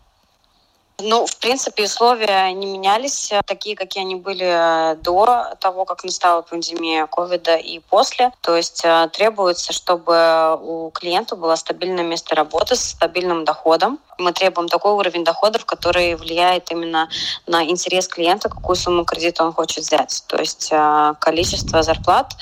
Ну, 1.05 1.27
в 1.27 1.37
принципе, 1.38 1.85
условия 1.85 2.53
не 2.53 2.67
менялись, 2.67 3.33
э, 3.33 3.41
такие, 3.45 3.75
какие 3.75 4.05
они 4.05 4.15
были 4.15 4.47
э, 4.47 4.97
до 4.97 5.57
того, 5.59 5.85
как 5.85 6.05
настала 6.05 6.43
пандемия 6.43 7.07
ковида 7.07 7.57
и 7.57 7.81
после. 7.81 8.31
То 8.41 8.57
есть 8.57 8.83
э, 8.85 9.09
требуется, 9.12 9.73
чтобы 9.73 10.57
у 10.62 10.91
клиента 10.91 11.35
было 11.35 11.57
стабильное 11.57 12.05
место 12.05 12.37
работы 12.37 12.77
с 12.77 12.91
стабильным 12.91 13.45
доходом. 13.45 13.99
Мы 14.19 14.33
требуем 14.33 14.69
такой 14.69 14.93
уровень 14.93 15.25
доходов, 15.25 15.65
который 15.65 16.15
влияет 16.15 16.71
именно 16.71 17.09
на 17.49 17.65
интерес 17.65 18.07
клиента, 18.07 18.49
какую 18.49 18.77
сумму 18.77 19.05
кредита 19.05 19.45
он 19.45 19.53
хочет 19.53 19.85
взять. 19.85 20.23
То 20.29 20.38
есть 20.38 20.71
количество 21.19 21.83
зарплат, 21.83 22.33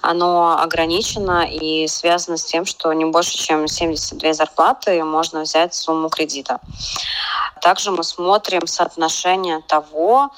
оно 0.00 0.58
ограничено 0.58 1.46
и 1.46 1.86
связано 1.88 2.38
с 2.38 2.44
тем, 2.44 2.64
что 2.64 2.90
не 2.94 3.04
больше, 3.04 3.36
чем 3.36 3.68
72 3.68 4.32
зарплаты 4.32 5.04
можно 5.04 5.42
взять 5.42 5.74
сумму 5.74 6.08
кредита. 6.08 6.60
Также 7.60 7.90
мы 7.98 8.04
смотрим 8.04 8.66
соотношение 8.66 9.60
того, 9.66 10.30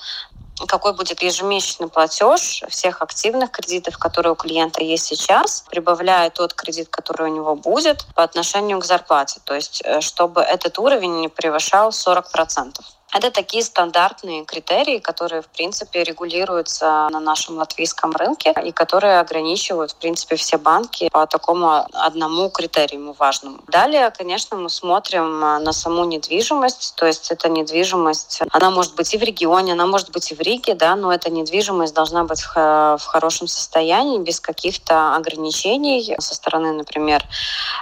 какой 0.66 0.94
будет 0.94 1.22
ежемесячный 1.22 1.88
платеж 1.88 2.62
всех 2.68 3.02
активных 3.02 3.50
кредитов, 3.50 3.98
которые 3.98 4.32
у 4.32 4.36
клиента 4.36 4.82
есть 4.82 5.06
сейчас, 5.06 5.64
прибавляя 5.70 6.30
тот 6.30 6.54
кредит, 6.54 6.88
который 6.88 7.30
у 7.30 7.34
него 7.34 7.56
будет 7.56 8.06
по 8.14 8.22
отношению 8.22 8.78
к 8.80 8.84
зарплате. 8.84 9.40
То 9.44 9.54
есть, 9.54 9.82
э, 9.84 10.00
чтобы 10.00 10.40
этот 10.40 10.78
уровень 10.78 11.20
не 11.20 11.28
превышал 11.28 11.92
40%. 11.92 12.80
Это 13.12 13.30
такие 13.30 13.64
стандартные 13.64 14.44
критерии, 14.44 14.98
которые, 14.98 15.42
в 15.42 15.48
принципе, 15.48 16.04
регулируются 16.04 17.08
на 17.10 17.18
нашем 17.20 17.58
латвийском 17.58 18.12
рынке 18.12 18.54
и 18.64 18.70
которые 18.70 19.18
ограничивают, 19.18 19.92
в 19.92 19.96
принципе, 19.96 20.36
все 20.36 20.58
банки 20.58 21.08
по 21.10 21.26
такому 21.26 21.86
одному 21.92 22.50
критерию 22.50 23.14
важному. 23.18 23.58
Далее, 23.66 24.10
конечно, 24.16 24.56
мы 24.56 24.70
смотрим 24.70 25.40
на 25.40 25.72
саму 25.72 26.04
недвижимость, 26.04 26.94
то 26.96 27.06
есть 27.06 27.30
эта 27.30 27.48
недвижимость, 27.48 28.42
она 28.50 28.70
может 28.70 28.94
быть 28.94 29.12
и 29.12 29.18
в 29.18 29.22
регионе, 29.22 29.72
она 29.72 29.86
может 29.86 30.10
быть 30.10 30.30
и 30.30 30.34
в 30.34 30.40
Риге, 30.40 30.74
да, 30.74 30.94
но 30.94 31.12
эта 31.12 31.30
недвижимость 31.30 31.94
должна 31.94 32.24
быть 32.24 32.42
в 32.42 33.00
хорошем 33.00 33.48
состоянии, 33.48 34.18
без 34.18 34.40
каких-то 34.40 35.16
ограничений 35.16 36.14
со 36.18 36.34
стороны, 36.34 36.72
например, 36.72 37.24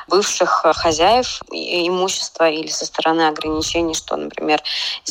бывших 0.06 0.64
хозяев 0.74 1.40
имущества 1.50 2.48
или 2.48 2.68
со 2.68 2.86
стороны 2.86 3.28
ограничений, 3.28 3.94
что, 3.94 4.16
например, 4.16 4.62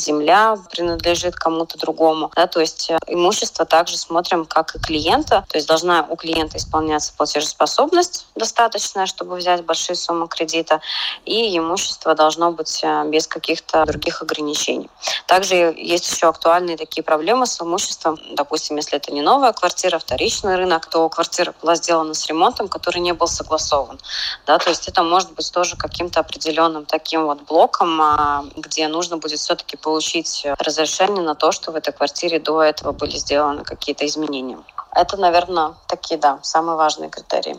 земля 0.08 0.58
принадлежит 0.72 1.36
кому-то 1.36 1.78
другому. 1.78 2.32
Да, 2.36 2.48
то 2.48 2.60
есть 2.60 2.90
э, 2.90 2.98
имущество 3.08 3.66
также 3.66 3.98
смотрим 3.98 4.46
как 4.46 4.76
и 4.76 4.80
клиента. 4.80 5.46
То 5.50 5.58
есть 5.58 5.68
должна 5.68 6.06
у 6.10 6.16
клиента 6.16 6.58
исполняться 6.58 7.14
платежеспособность 7.18 8.28
достаточная, 8.36 9.06
чтобы 9.06 9.36
взять 9.36 9.66
большие 9.66 9.96
суммы 9.96 10.28
кредита. 10.28 10.80
И 11.26 11.58
имущество 11.58 12.16
должно 12.16 12.52
быть 12.52 12.84
э, 12.84 13.04
без 13.10 13.28
каких-то 13.28 13.86
других 13.86 14.22
ограничений. 14.22 14.90
Также 15.26 15.56
есть 15.78 16.10
еще 16.12 16.28
актуальные 16.28 16.78
такие 16.78 17.04
проблемы 17.04 17.46
с 17.46 17.62
имуществом. 17.62 18.18
Допустим, 18.32 18.78
если 18.78 18.98
это 18.98 19.12
не 19.12 19.22
новая 19.22 19.54
квартира, 19.54 20.00
вторичный 20.00 20.56
рынок, 20.56 20.86
то 20.86 21.10
квартира 21.10 21.54
была 21.62 21.76
сделана 21.76 22.14
с 22.14 22.26
ремонтом, 22.28 22.68
который 22.68 23.02
не 23.02 23.14
был 23.14 23.28
согласован. 23.28 24.00
Да, 24.46 24.58
то 24.58 24.70
есть 24.70 24.88
это 24.88 25.04
может 25.04 25.34
быть 25.34 25.52
тоже 25.52 25.76
каким-то 25.76 26.22
определенным 26.22 26.86
таким 26.86 27.26
вот 27.26 27.42
блоком, 27.42 28.02
а, 28.02 28.46
где 28.56 28.88
нужно 28.88 29.18
будет 29.18 29.40
все-таки 29.40 29.78
получить 29.78 29.97
получить 29.98 30.46
разрешение 30.60 31.24
на 31.24 31.34
то, 31.34 31.52
что 31.52 31.72
в 31.72 31.76
этой 31.76 31.92
квартире 31.92 32.40
до 32.40 32.62
этого 32.62 32.92
были 32.92 33.18
сделаны 33.18 33.64
какие-то 33.64 34.06
изменения. 34.06 34.60
Это, 34.94 35.18
наверное, 35.18 35.74
такие, 35.88 36.20
да, 36.20 36.38
самые 36.44 36.76
важные 36.76 37.10
критерии. 37.10 37.58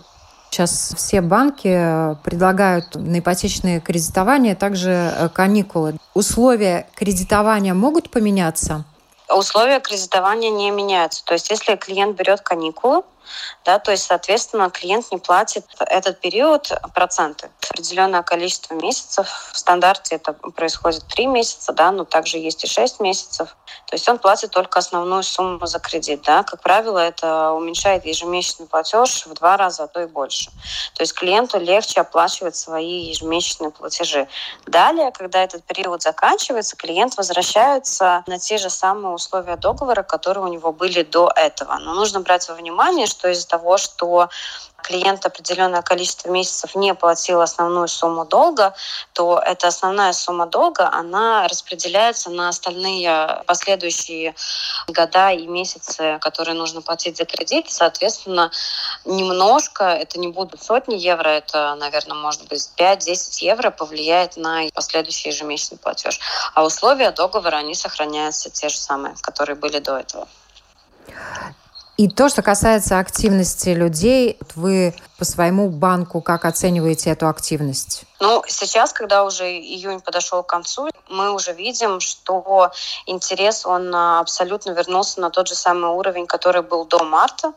Сейчас 0.51 0.95
все 0.97 1.21
банки 1.21 2.17
предлагают 2.23 2.95
на 2.95 3.19
ипотечное 3.19 3.81
кредитование 3.81 4.55
также 4.55 4.91
э, 4.91 5.29
каникулы. 5.31 5.97
Условия 6.15 6.87
кредитования 6.95 7.75
могут 7.75 8.09
поменяться? 8.09 8.85
Условия 9.29 9.81
кредитования 9.81 10.51
не 10.51 10.71
меняются. 10.71 11.25
То 11.25 11.35
есть 11.35 11.51
если 11.51 11.75
клиент 11.75 12.17
берет 12.17 12.41
каникулы, 12.41 13.03
да, 13.65 13.79
то 13.79 13.91
есть, 13.91 14.05
соответственно, 14.05 14.71
клиент 14.71 15.11
не 15.11 15.19
платит 15.19 15.65
этот 15.79 16.21
период 16.21 16.71
проценты. 16.95 17.51
Определенное 17.71 18.23
количество 18.23 18.75
месяцев. 18.75 19.51
В 19.53 19.59
стандарте 19.59 20.17
это 20.17 20.33
происходит 20.33 21.07
3 21.09 21.27
месяца, 21.27 21.73
да, 21.73 21.91
но 21.91 22.05
также 22.05 22.39
есть 22.39 22.65
и 22.65 22.67
6 22.67 23.01
месяцев. 23.01 23.57
То 23.87 23.95
есть 23.95 24.09
он 24.09 24.19
платит 24.19 24.51
только 24.51 24.79
основную 24.79 25.23
сумму 25.23 25.67
за 25.67 25.79
кредит. 25.79 26.23
Да. 26.23 26.43
Как 26.43 26.61
правило, 26.61 26.99
это 26.99 27.53
уменьшает 27.53 28.05
ежемесячный 28.05 28.67
платеж 28.67 29.27
в 29.27 29.35
два 29.35 29.57
раза, 29.57 29.85
а 29.85 29.89
то 29.89 30.01
и 30.01 30.07
больше. 30.07 30.51
То 30.95 31.03
есть 31.03 31.15
клиенту 31.15 31.59
легче 31.59 32.01
оплачивать 32.01 32.57
свои 32.57 33.09
ежемесячные 33.11 33.71
платежи. 33.71 34.29
Далее, 34.67 35.11
когда 35.13 35.43
этот 35.43 35.65
период 35.65 36.03
заканчивается, 36.03 36.77
клиент 36.77 37.17
возвращается 37.17 38.25
на 38.27 38.39
те 38.39 38.59
же 38.59 38.71
самые 38.71 39.15
условия 39.15 39.57
договора, 39.57 40.03
которые 40.03 40.45
у 40.45 40.49
него 40.49 40.73
были 40.73 41.03
до 41.03 41.33
этого. 41.35 41.79
Но 41.79 41.95
нужно 41.95 42.21
брать 42.21 42.49
во 42.49 42.55
внимание, 42.55 43.07
что 43.07 43.18
что 43.19 43.29
из-за 43.29 43.49
того, 43.49 43.79
что 43.79 44.29
клиент 44.83 45.27
определенное 45.27 45.83
количество 45.83 46.31
месяцев 46.31 46.75
не 46.77 46.95
платил 46.95 47.41
основную 47.41 47.89
сумму 47.89 48.25
долга, 48.25 48.75
то 49.13 49.43
эта 49.45 49.67
основная 49.67 50.13
сумма 50.13 50.47
долга, 50.47 50.89
она 50.93 51.49
распределяется 51.49 52.31
на 52.31 52.49
остальные 52.49 53.43
последующие 53.47 54.35
года 54.87 55.31
и 55.31 55.47
месяцы, 55.47 56.19
которые 56.21 56.55
нужно 56.55 56.81
платить 56.81 57.17
за 57.17 57.25
кредит. 57.25 57.67
Соответственно, 57.69 58.51
немножко, 59.05 59.85
это 59.85 60.19
не 60.21 60.29
будут 60.29 60.63
сотни 60.63 60.95
евро, 60.95 61.29
это, 61.29 61.75
наверное, 61.75 62.17
может 62.17 62.47
быть 62.49 62.71
5-10 62.77 63.45
евро 63.45 63.71
повлияет 63.71 64.37
на 64.37 64.69
последующий 64.75 65.31
ежемесячный 65.31 65.79
платеж. 65.79 66.21
А 66.55 66.65
условия 66.65 67.11
договора, 67.11 67.57
они 67.57 67.75
сохраняются 67.75 68.49
те 68.49 68.69
же 68.69 68.79
самые, 68.79 69.17
которые 69.21 69.57
были 69.57 69.81
до 69.81 69.99
этого. 69.99 70.29
И 71.99 72.09
то, 72.09 72.29
что 72.29 72.43
касается 72.43 73.01
активности 73.01 73.71
людей, 73.71 74.39
вы 74.55 74.95
по 75.19 75.25
своему 75.25 75.69
банку 75.69 76.21
как 76.21 76.45
оцениваете 76.45 77.11
эту 77.11 77.29
активность? 77.29 78.05
Ну, 78.21 78.43
сейчас, 78.49 78.93
когда 78.93 79.25
уже 79.25 79.45
июнь 79.45 80.01
подошел 80.01 80.43
к 80.43 80.47
концу, 80.47 80.89
мы 81.09 81.33
уже 81.33 81.53
видим, 81.53 82.01
что 82.01 82.73
интерес, 83.07 83.65
он 83.65 83.95
а, 83.95 84.21
абсолютно 84.21 84.73
вернулся 84.73 85.21
на 85.21 85.31
тот 85.31 85.49
же 85.49 85.55
самый 85.55 85.91
уровень, 85.91 86.27
который 86.27 86.63
был 86.63 86.85
до 86.85 87.05
марта. 87.05 87.53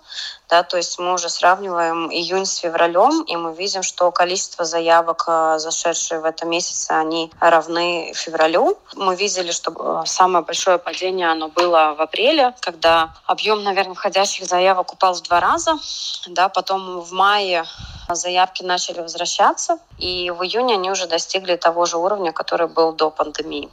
Да, 0.50 0.64
то 0.64 0.78
есть 0.78 1.00
мы 1.00 1.14
уже 1.14 1.30
сравниваем 1.30 2.12
июнь 2.12 2.46
с 2.46 2.58
февралем, 2.58 3.24
и 3.24 3.36
мы 3.38 3.54
видим, 3.54 3.84
что 3.84 4.12
количество 4.12 4.64
заявок, 4.64 5.24
а, 5.28 5.58
зашедшие 5.58 6.20
в 6.20 6.26
этом 6.26 6.50
месяце, 6.50 6.92
они 6.92 7.32
равны 7.40 8.12
февралю. 8.14 8.78
Мы 8.96 9.16
видели, 9.16 9.52
что 9.52 9.74
а, 9.78 10.06
самое 10.06 10.46
большое 10.46 10.78
падение 10.78 11.32
оно 11.32 11.50
было 11.50 11.96
в 11.98 12.02
апреле, 12.02 12.54
когда 12.60 13.14
объем, 13.26 13.64
наверное, 13.64 13.96
входящих 13.96 14.46
заявок 14.46 14.94
упал 14.94 15.14
в 15.16 15.22
два 15.22 15.40
раза. 15.40 15.78
Да, 16.28 16.50
потом 16.50 17.00
в 17.00 17.12
мае 17.14 17.66
заявки 18.16 18.64
начали 18.64 19.02
возвращаться, 19.02 19.80
и 19.98 20.32
в 20.32 20.44
июне 20.44 20.76
они 20.76 20.92
уже 20.92 21.08
достигли 21.08 21.56
того 21.56 21.86
же 21.86 21.98
уровня, 21.98 22.32
который 22.32 22.68
был 22.68 22.94
до 22.94 23.12
пандемии. 23.12 23.70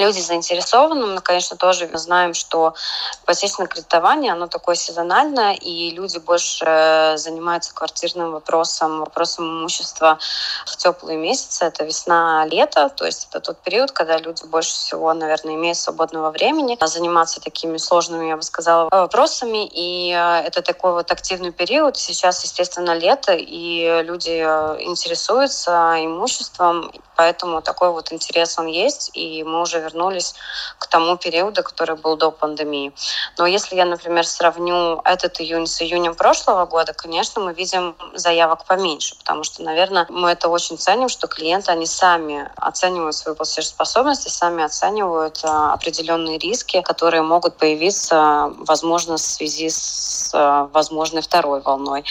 Люди 0.00 0.20
заинтересованы. 0.20 1.06
Мы, 1.06 1.20
конечно, 1.20 1.56
тоже 1.56 1.88
знаем, 1.94 2.34
что 2.34 2.74
ипотечное 3.22 3.66
кредитование, 3.66 4.32
оно 4.32 4.46
такое 4.46 4.74
сезональное, 4.74 5.54
и 5.54 5.90
люди 5.90 6.18
больше 6.18 7.14
занимаются 7.16 7.74
квартирным 7.74 8.32
вопросом, 8.32 9.00
вопросом 9.00 9.60
имущества 9.60 10.18
в 10.66 10.76
теплые 10.76 11.18
месяцы. 11.18 11.64
Это 11.64 11.84
весна, 11.84 12.44
лето, 12.46 12.88
то 12.88 13.06
есть 13.06 13.28
это 13.30 13.40
тот 13.40 13.58
период, 13.58 13.92
когда 13.92 14.18
люди 14.18 14.44
больше 14.44 14.72
всего, 14.72 15.12
наверное, 15.14 15.54
имеют 15.54 15.78
свободного 15.78 16.30
времени 16.30 16.76
заниматься 16.80 17.40
такими 17.40 17.76
сложными, 17.78 18.28
я 18.28 18.36
бы 18.36 18.42
сказала, 18.42 18.88
вопросами. 18.90 19.66
И 19.72 20.12
э, 20.12 20.46
это 20.46 20.62
такой 20.62 20.92
вот 20.92 21.10
активный 21.10 21.52
период. 21.52 21.96
Сейчас, 21.96 22.44
естественно, 22.44 22.94
лето, 22.94 23.32
и 23.32 24.02
люди 24.02 24.42
э, 24.44 24.82
интересуются 24.82 25.94
имуществом, 25.98 26.92
поэтому 27.16 27.62
такой 27.62 27.90
вот 27.90 28.12
интерес 28.12 28.58
он 28.58 28.66
есть, 28.66 29.10
и 29.14 29.44
мы 29.44 29.62
уже 29.62 29.80
вернулись 29.90 30.34
к 30.78 30.86
тому 30.86 31.16
периоду, 31.16 31.62
который 31.62 31.96
был 31.96 32.16
до 32.16 32.30
пандемии. 32.30 32.92
Но 33.38 33.46
если 33.46 33.76
я, 33.76 33.84
например, 33.84 34.26
сравню 34.26 35.00
этот 35.04 35.40
июнь 35.40 35.66
с 35.66 35.82
июнем 35.82 36.14
прошлого 36.14 36.66
года, 36.66 36.92
конечно, 36.92 37.42
мы 37.42 37.52
видим 37.52 37.96
заявок 38.14 38.64
поменьше, 38.64 39.16
потому 39.18 39.44
что, 39.44 39.62
наверное, 39.62 40.06
мы 40.08 40.30
это 40.30 40.48
очень 40.48 40.78
ценим, 40.78 41.08
что 41.08 41.26
клиенты, 41.26 41.72
они 41.72 41.86
сами 41.86 42.50
оценивают 42.56 43.16
свою 43.16 43.36
платежеспособность 43.36 44.30
сами 44.30 44.64
оценивают 44.64 45.40
а, 45.44 45.74
определенные 45.74 46.38
риски, 46.38 46.80
которые 46.80 47.22
могут 47.22 47.56
появиться, 47.56 48.52
возможно, 48.58 49.16
в 49.16 49.20
связи 49.20 49.68
с 49.68 50.30
а, 50.32 50.68
возможной 50.72 51.22
второй 51.22 51.60
волной 51.60 52.04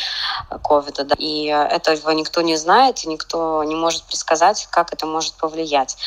ковида. 0.63 1.07
И 1.17 1.45
этого 1.45 2.11
никто 2.11 2.41
не 2.41 2.55
знает, 2.55 3.03
и 3.03 3.09
никто 3.09 3.63
не 3.63 3.75
может 3.75 4.03
предсказать, 4.03 4.67
как 4.69 4.93
это 4.93 5.05
может 5.05 5.33
повлиять. 5.35 5.97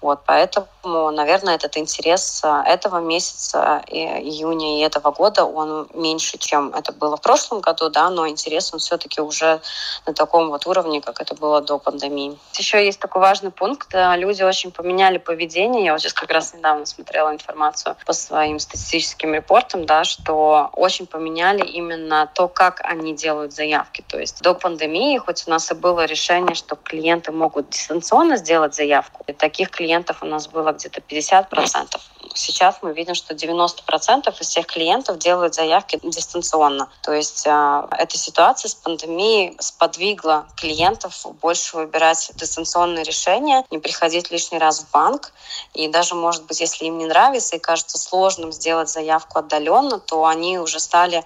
Вот, 0.00 0.20
поэтому, 0.26 1.10
наверное, 1.14 1.54
этот 1.54 1.76
интерес 1.76 2.40
а, 2.44 2.62
этого 2.64 2.98
месяца, 2.98 3.82
июня 3.88 4.78
и 4.78 4.82
этого 4.82 5.10
года, 5.10 5.44
он 5.44 5.88
меньше, 5.94 6.38
чем 6.38 6.74
это 6.74 6.92
было 6.92 7.16
в 7.16 7.20
прошлом 7.20 7.60
году, 7.60 7.88
да, 7.88 8.10
но 8.10 8.28
интерес 8.28 8.72
он 8.72 8.80
все-таки 8.80 9.20
уже 9.20 9.60
на 10.06 10.12
таком 10.12 10.48
вот 10.50 10.66
уровне, 10.66 11.00
как 11.00 11.20
это 11.20 11.34
было 11.34 11.60
до 11.60 11.78
пандемии. 11.78 12.38
Еще 12.54 12.84
есть 12.84 13.00
такой 13.00 13.22
важный 13.22 13.50
пункт. 13.50 13.94
Люди 13.94 14.42
очень 14.42 14.70
поменяли 14.70 15.18
поведение. 15.18 15.84
Я 15.84 15.92
вот 15.92 16.00
сейчас 16.00 16.12
как 16.12 16.30
раз 16.30 16.54
недавно 16.54 16.86
смотрела 16.86 17.32
информацию 17.32 17.96
по 18.06 18.12
своим 18.12 18.58
статистическим 18.58 19.34
репортам, 19.34 19.86
да, 19.86 20.04
что 20.04 20.70
очень 20.72 21.06
поменяли 21.06 21.64
именно 21.64 22.30
то, 22.34 22.48
как 22.48 22.80
они 22.84 23.14
делают 23.14 23.52
заявки. 23.52 24.04
То 24.08 24.18
есть 24.18 24.42
до 24.42 24.54
пандемии, 24.54 25.18
хоть 25.18 25.44
у 25.46 25.50
нас 25.50 25.70
и 25.70 25.74
было 25.74 26.04
решение, 26.04 26.54
что 26.54 26.76
клиенты 26.76 27.32
могут 27.32 27.70
дистанционно 27.70 28.36
сделать 28.36 28.74
заявку, 28.74 29.24
и 29.26 29.32
таких 29.32 29.70
клиентов 29.70 30.22
у 30.22 30.26
нас 30.26 30.48
было 30.48 30.72
где-то 30.72 30.93
50%. 30.94 32.13
Сейчас 32.34 32.78
мы 32.82 32.92
видим, 32.92 33.14
что 33.14 33.32
90% 33.32 34.34
из 34.40 34.48
всех 34.48 34.66
клиентов 34.66 35.18
делают 35.18 35.54
заявки 35.54 36.00
дистанционно. 36.02 36.90
То 37.02 37.12
есть 37.12 37.46
э, 37.46 37.82
эта 37.96 38.18
ситуация 38.18 38.68
с 38.68 38.74
пандемией 38.74 39.56
сподвигла 39.60 40.46
клиентов 40.56 41.26
больше 41.40 41.76
выбирать 41.76 42.32
дистанционные 42.34 43.04
решения, 43.04 43.64
не 43.70 43.78
приходить 43.78 44.32
лишний 44.32 44.58
раз 44.58 44.80
в 44.80 44.90
банк. 44.90 45.32
И 45.74 45.86
даже, 45.86 46.16
может 46.16 46.44
быть, 46.46 46.60
если 46.60 46.86
им 46.86 46.98
не 46.98 47.06
нравится 47.06 47.56
и 47.56 47.60
кажется 47.60 47.98
сложным 47.98 48.52
сделать 48.52 48.88
заявку 48.88 49.38
отдаленно, 49.38 50.00
то 50.00 50.26
они 50.26 50.58
уже 50.58 50.80
стали 50.80 51.24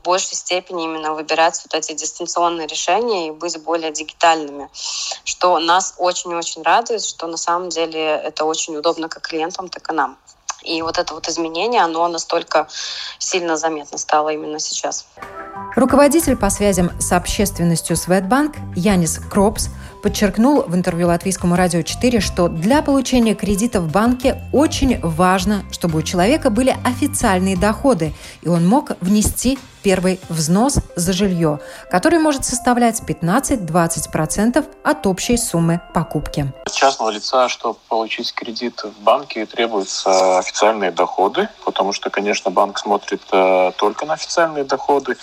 в 0.00 0.02
большей 0.04 0.34
степени 0.34 0.84
именно 0.84 1.14
выбирать 1.14 1.58
вот 1.64 1.74
эти 1.74 1.92
дистанционные 1.92 2.66
решения 2.66 3.28
и 3.28 3.30
быть 3.30 3.60
более 3.62 3.92
дигитальными, 3.92 4.68
что 5.24 5.58
нас 5.58 5.94
очень-очень 5.96 6.62
радует, 6.62 7.02
что 7.02 7.26
на 7.26 7.38
самом 7.38 7.70
деле 7.70 8.00
это 8.00 8.44
очень 8.44 8.76
удобно 8.76 9.08
как 9.08 9.26
клиентам, 9.26 9.68
так 9.68 9.90
и 9.90 9.94
нам. 9.94 10.18
И 10.62 10.82
вот 10.82 10.98
это 10.98 11.14
вот 11.14 11.28
изменение, 11.28 11.82
оно 11.82 12.06
настолько 12.08 12.66
сильно 13.18 13.56
заметно 13.56 13.98
стало 13.98 14.30
именно 14.30 14.58
сейчас. 14.58 15.06
Руководитель 15.76 16.36
по 16.36 16.50
связям 16.50 16.90
с 17.00 17.12
общественностью 17.12 17.96
Светбанк 17.96 18.56
Янис 18.74 19.18
Кропс 19.30 19.68
подчеркнул 20.02 20.62
в 20.62 20.74
интервью 20.74 21.08
Латвийскому 21.08 21.56
радио 21.56 21.82
4, 21.82 22.20
что 22.20 22.48
для 22.48 22.82
получения 22.82 23.34
кредита 23.34 23.80
в 23.80 23.90
банке 23.90 24.42
очень 24.52 25.00
важно, 25.00 25.64
чтобы 25.70 25.98
у 25.98 26.02
человека 26.02 26.50
были 26.50 26.76
официальные 26.84 27.56
доходы, 27.56 28.14
и 28.42 28.48
он 28.48 28.66
мог 28.66 28.92
внести 29.00 29.58
первый 29.82 30.20
взнос 30.28 30.78
за 30.96 31.12
жилье, 31.12 31.60
который 31.90 32.18
может 32.18 32.44
составлять 32.44 33.00
15-20% 33.00 34.64
от 34.84 35.06
общей 35.06 35.36
суммы 35.36 35.80
покупки. 35.92 36.52
От 36.64 36.72
частного 36.72 37.10
лица, 37.10 37.48
чтобы 37.48 37.78
получить 37.88 38.32
кредит 38.32 38.82
в 38.82 39.02
банке, 39.02 39.44
требуются 39.46 40.38
официальные 40.38 40.92
доходы, 40.92 41.48
потому 41.64 41.92
что, 41.92 42.10
конечно, 42.10 42.50
банк 42.50 42.78
смотрит 42.78 43.22
э, 43.32 43.72
только 43.76 44.06
на 44.06 44.14
официальные 44.14 44.64
доходы. 44.64 45.16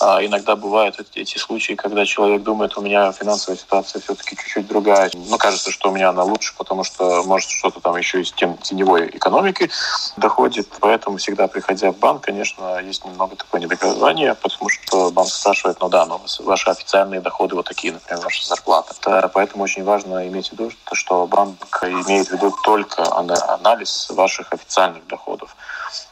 А 0.00 0.24
иногда 0.24 0.56
бывают 0.56 0.96
эти 1.14 1.38
случаи, 1.38 1.74
когда 1.74 2.04
человек 2.04 2.42
думает, 2.42 2.76
у 2.76 2.82
меня 2.82 3.12
финансовая 3.12 3.58
ситуация 3.58 4.00
все 4.00 4.08
все-таки 4.08 4.36
чуть-чуть 4.36 4.66
другая. 4.66 5.10
Ну, 5.14 5.36
кажется, 5.38 5.70
что 5.70 5.90
у 5.90 5.92
меня 5.92 6.08
она 6.08 6.22
лучше, 6.22 6.54
потому 6.56 6.84
что, 6.84 7.22
может, 7.24 7.50
что-то 7.50 7.80
там 7.80 7.96
еще 7.96 8.22
из 8.22 8.32
теневой 8.32 9.08
экономики 9.08 9.70
доходит. 10.16 10.68
Поэтому 10.80 11.18
всегда, 11.18 11.46
приходя 11.46 11.92
в 11.92 11.98
банк, 11.98 12.22
конечно, 12.22 12.80
есть 12.80 13.04
немного 13.04 13.36
такое 13.36 13.60
недоказание, 13.98 14.34
потому 14.34 14.70
что 14.70 15.10
банк 15.10 15.28
спрашивает, 15.28 15.78
ну 15.80 15.88
да, 15.88 16.06
но 16.06 16.20
ваши 16.40 16.70
официальные 16.70 17.20
доходы 17.20 17.54
вот 17.54 17.66
такие, 17.66 17.92
например, 17.92 18.22
ваша 18.22 18.46
зарплата. 18.46 18.94
Это, 19.00 19.28
поэтому 19.28 19.64
очень 19.64 19.84
важно 19.84 20.26
иметь 20.28 20.48
в 20.48 20.52
виду, 20.52 20.70
что 20.92 21.26
банк 21.26 21.82
имеет 21.82 22.28
в 22.28 22.32
виду 22.32 22.54
только 22.62 23.04
анализ 23.12 24.10
ваших 24.10 24.52
официальных 24.52 25.06
доходов. 25.06 25.54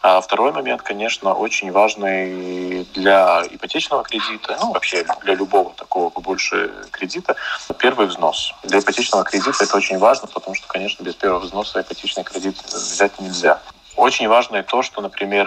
А 0.02 0.20
второй 0.20 0.52
момент, 0.52 0.82
конечно, 0.82 1.34
очень 1.34 1.70
важный 1.70 2.84
для 2.94 3.42
ипотечного 3.50 4.02
кредита, 4.04 4.56
ну, 4.60 4.72
вообще 4.72 5.04
для 5.22 5.34
любого 5.34 5.72
такого 5.74 6.10
больше 6.20 6.70
кредита, 6.90 7.36
первый 7.78 8.06
взнос. 8.06 8.54
Для 8.62 8.78
ипотечного 8.78 9.24
кредита 9.24 9.64
это 9.64 9.76
очень 9.76 9.98
важно, 9.98 10.28
потому 10.28 10.54
что, 10.54 10.66
конечно, 10.66 11.02
без 11.02 11.14
первого 11.14 11.40
взноса 11.40 11.80
ипотечный 11.80 12.24
кредит 12.24 12.56
взять 12.72 13.20
нельзя. 13.20 13.60
Очень 13.96 14.28
важно 14.28 14.56
и 14.56 14.62
то, 14.62 14.82
что, 14.82 15.00
например, 15.00 15.46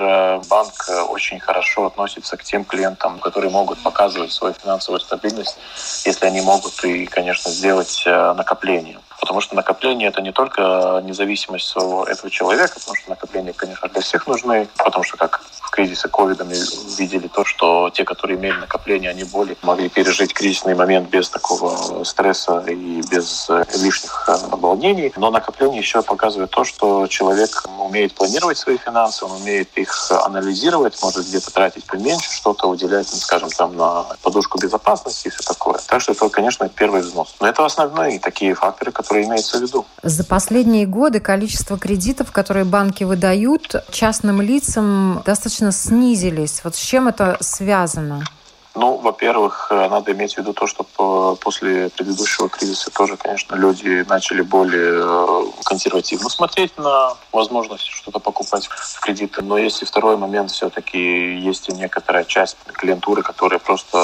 банк 0.50 0.90
очень 1.10 1.40
хорошо 1.40 1.86
относится 1.86 2.36
к 2.36 2.44
тем 2.44 2.66
клиентам, 2.66 3.20
которые 3.20 3.52
могут 3.52 3.80
показывать 3.80 4.32
свою 4.32 4.56
финансовую 4.56 5.00
стабильность, 5.00 5.58
если 6.04 6.26
они 6.26 6.42
могут 6.42 6.84
и, 6.84 7.06
конечно, 7.06 7.52
сделать 7.52 8.04
э, 8.08 8.34
накопление. 8.34 9.00
Потому 9.20 9.42
что 9.42 9.56
накопление 9.56 10.08
это 10.10 10.22
не 10.22 10.32
только 10.32 11.02
независимость 11.04 11.72
этого 11.76 12.30
человека, 12.30 12.80
потому 12.80 12.96
что 12.96 13.10
накопления, 13.10 13.54
конечно, 13.54 13.88
для 13.90 14.02
всех 14.02 14.28
нужны, 14.28 14.68
потому 14.78 15.04
что 15.04 15.18
как 15.18 15.42
в 15.70 15.72
кризисе 15.72 16.08
ковида 16.08 16.46
мы 16.46 16.56
видели 16.98 17.28
то, 17.28 17.46
что 17.46 17.92
те, 17.94 18.04
которые 18.04 18.40
имели 18.40 18.54
накопление, 18.54 19.12
они 19.12 19.24
более 19.24 19.56
могли 19.62 19.88
пережить 19.88 20.34
кризисный 20.34 20.74
момент 20.74 21.10
без 21.10 21.30
такого 21.30 22.04
стресса 22.04 22.64
и 22.68 23.02
без 23.10 23.50
лишних 23.76 24.26
э, 24.28 24.36
волнений. 24.56 25.14
Но 25.16 25.30
накопление 25.30 25.80
еще 25.80 26.02
показывает 26.02 26.50
то, 26.50 26.64
что 26.64 27.08
человек 27.08 27.64
умеет 27.78 28.14
планировать 28.16 28.58
свои 28.58 28.78
финансы, 28.78 29.26
он 29.26 29.34
умеет 29.34 29.70
их 29.78 30.12
анализировать, 30.12 31.00
может 31.04 31.28
где-то 31.28 31.52
тратить 31.52 31.86
поменьше, 31.86 32.32
что-то 32.32 32.68
уделять, 32.68 33.08
ну, 33.12 33.20
скажем, 33.20 33.50
там 33.50 33.76
на 33.76 34.06
подушку 34.24 34.60
безопасности 34.60 35.28
и 35.28 35.30
все 35.30 35.44
такое. 35.44 35.80
Так 35.88 36.02
что 36.02 36.14
это, 36.14 36.28
конечно, 36.30 36.68
первый 36.70 37.02
взнос. 37.02 37.36
Но 37.40 37.48
это 37.48 37.66
основные 37.66 38.20
такие 38.20 38.56
факторы, 38.56 38.92
которые 38.92 39.09
которые 39.10 39.26
имеется 39.26 39.58
в 39.58 39.62
виду. 39.64 39.86
За 40.04 40.24
последние 40.24 40.86
годы 40.86 41.20
количество 41.20 41.80
кредитов, 41.80 42.32
которые 42.32 42.64
банки 42.64 43.04
выдают 43.04 43.76
частным 43.90 44.40
лицам, 44.40 45.24
достаточно 45.26 45.72
снизились. 45.72 46.62
Вот 46.64 46.76
с 46.76 46.80
чем 46.80 47.08
это 47.08 47.38
связано? 47.40 48.24
Ну, 48.80 48.96
во-первых, 48.96 49.68
э, 49.72 49.90
надо 49.90 50.14
иметь 50.14 50.36
в 50.36 50.38
виду 50.38 50.54
то, 50.54 50.66
что 50.66 51.36
после 51.42 51.90
предыдущего 51.90 52.48
кризиса 52.48 52.90
тоже, 52.92 53.18
конечно, 53.18 53.56
люди 53.56 54.06
начали 54.08 54.42
более 54.42 55.04
э, 55.04 55.52
консервативно 55.66 56.30
смотреть 56.30 56.78
на 56.78 57.14
возможность 57.34 57.84
что-то 57.84 58.20
покупать 58.20 58.68
в 58.68 59.02
кредиты. 59.02 59.42
Но 59.42 59.58
есть 59.58 59.82
и 59.82 59.86
второй 59.86 60.16
момент, 60.16 60.52
все-таки 60.52 60.98
есть 60.98 61.68
и 61.68 61.74
некоторая 61.74 62.24
часть 62.24 62.56
клиентуры, 62.72 63.22
которая 63.22 63.60
просто 63.60 63.98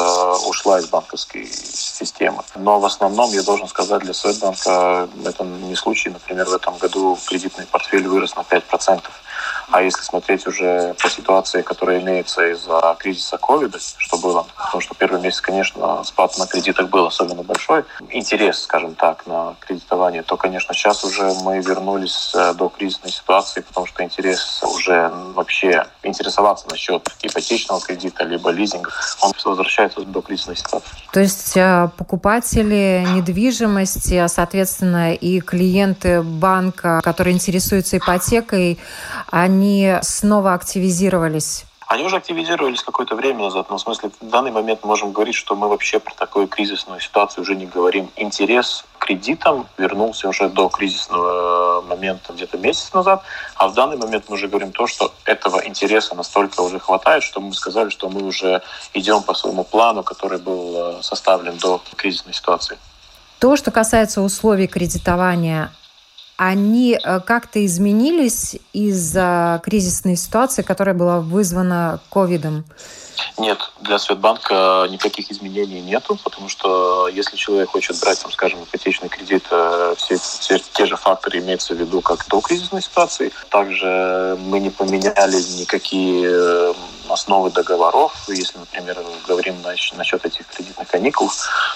ушла 0.46 0.80
из 0.80 0.88
банковской 0.88 1.48
системы. 1.48 2.44
Но 2.56 2.82
в 2.82 2.86
основном, 2.86 3.32
я 3.32 3.44
должен 3.44 3.70
сказать, 3.70 4.02
для 4.02 4.14
Светбанка 4.14 5.08
это 5.24 5.46
не 5.46 5.76
случай. 5.76 6.10
Например, 6.10 6.50
в 6.50 6.54
этом 6.54 6.78
году 6.80 7.18
кредитный 7.26 7.66
портфель 7.66 8.06
вырос 8.10 8.36
на 8.36 8.42
5%. 8.42 9.02
А 9.72 9.82
если 9.82 10.02
смотреть 10.02 10.46
уже 10.48 10.96
по 11.02 11.10
ситуации, 11.10 11.62
которая 11.62 12.00
имеется 12.00 12.52
из-за 12.52 12.96
кризиса 13.00 13.38
ковида, 13.38 13.80
что 13.98 14.18
было 14.18 14.46
потому 14.65 14.82
что 14.82 14.95
первый 14.95 15.21
месяц, 15.21 15.41
конечно, 15.41 16.04
спад 16.04 16.38
на 16.38 16.47
кредитах 16.47 16.89
был 16.89 17.06
особенно 17.06 17.43
большой. 17.43 17.84
Интерес, 18.10 18.62
скажем 18.62 18.95
так, 18.95 19.25
на 19.28 19.56
кредитование, 19.60 20.23
то, 20.23 20.38
конечно, 20.38 20.73
сейчас 20.73 21.04
уже 21.04 21.32
мы 21.43 21.60
вернулись 21.60 22.32
э, 22.36 22.54
до 22.54 22.69
кризисной 22.69 23.12
ситуации, 23.12 23.62
потому 23.62 23.86
что 23.86 24.04
интерес 24.04 24.62
уже 24.63 25.12
вообще 25.34 25.86
интересоваться 26.04 26.67
насчет 26.69 27.08
ипотечного 27.21 27.82
кредита 27.82 28.23
либо 28.23 28.49
лизинга, 28.49 28.91
он 29.21 29.32
возвращается 29.43 30.01
до 30.01 30.21
кризисной 30.21 30.56
ситуации. 30.56 30.89
То 31.13 31.19
есть 31.19 31.56
э, 31.56 31.89
покупатели 31.97 33.06
недвижимости, 33.15 34.15
а, 34.15 34.28
соответственно, 34.28 35.13
и 35.13 35.39
клиенты 35.39 36.21
банка, 36.21 37.01
которые 37.04 37.36
интересуются 37.36 37.97
ипотекой, 37.97 38.80
они 39.30 39.97
снова 40.01 40.54
активизировались 40.54 41.65
они 41.88 42.04
уже 42.04 42.17
активизировались 42.17 42.82
какое-то 42.82 43.15
время 43.15 43.43
назад, 43.43 43.69
но 43.69 43.78
в 43.78 43.82
смысле 43.82 44.10
в 44.19 44.30
данный 44.30 44.52
момент 44.52 44.84
можем 44.84 45.12
говорить, 45.12 45.36
что 45.36 45.56
мы 45.56 45.67
вообще 45.67 46.00
про 46.00 46.13
такую 46.15 46.48
кризисную 46.48 47.00
ситуацию 47.00 47.43
уже 47.43 47.56
не 47.56 47.67
говорим. 47.67 48.10
Интерес 48.15 48.86
к 48.98 49.06
кредитам 49.06 49.67
вернулся 49.78 50.28
уже 50.28 50.50
до 50.50 50.69
кризисного 50.69 51.82
момента 51.82 52.34
где-то 52.34 52.58
месяц 52.58 52.91
назад, 52.93 53.24
а 53.56 53.67
в 53.67 53.74
данный 53.76 53.98
момент 53.98 54.26
мы 54.28 54.36
уже 54.36 54.48
говорим 54.48 54.71
то, 54.71 54.88
что 54.88 55.13
этого 55.26 55.62
интереса 55.65 56.15
настолько 56.15 56.62
уже 56.62 56.80
хватает, 56.80 57.24
что 57.24 57.39
мы 57.39 57.54
сказали, 57.54 57.89
что 57.89 58.10
мы 58.10 58.24
уже 58.24 58.63
идем 58.93 59.21
по 59.21 59.34
своему 59.36 59.63
плану, 59.63 60.04
который 60.04 60.39
был 60.39 60.98
э, 60.98 61.04
составлен 61.04 61.58
до 61.58 61.82
кризисной 61.95 62.34
ситуации. 62.34 62.80
То, 63.39 63.56
что 63.56 63.69
касается 63.69 64.21
условий 64.21 64.67
кредитования, 64.67 65.71
они 66.38 67.00
э, 67.02 67.19
как-то 67.21 67.65
изменились 67.65 68.58
из-за 68.74 69.62
кризисной 69.63 70.15
ситуации, 70.15 70.62
которая 70.62 70.95
была 70.95 71.21
вызвана 71.21 72.00
ковидом? 72.10 72.65
Нет, 73.38 73.60
для 73.82 73.98
Светбанка 73.98 74.88
никаких 74.89 75.32
изменений 75.32 75.82
нету, 75.82 76.17
потому 76.24 76.50
что 76.50 77.08
если 77.08 77.38
человек 77.38 77.69
хочет 77.69 78.00
брать, 78.00 78.21
там, 78.21 78.32
скажем, 78.32 78.63
ипотечный 78.63 79.10
кредит, 79.10 79.43
э, 79.52 79.95
все, 79.98 80.17
все 80.17 80.60
те 80.74 80.86
же 80.86 80.95
факторы 80.95 81.39
имеются 81.39 81.74
в 81.74 81.78
виду, 81.78 82.02
как 82.02 82.26
до 82.28 82.41
кризисной 82.41 82.82
ситуации. 82.82 83.32
Также 83.50 84.38
мы 84.39 84.60
не 84.60 84.69
поменяли 84.69 85.38
никакие 85.60 86.30
э, 86.30 86.74
основы 87.10 87.52
договоров. 87.52 88.13
Если, 88.28 88.58
например, 88.58 88.98
говорим 89.28 89.56
насчет 89.98 90.26
этих 90.26 90.48
кредитных 90.48 90.88
каникул, 90.88 91.30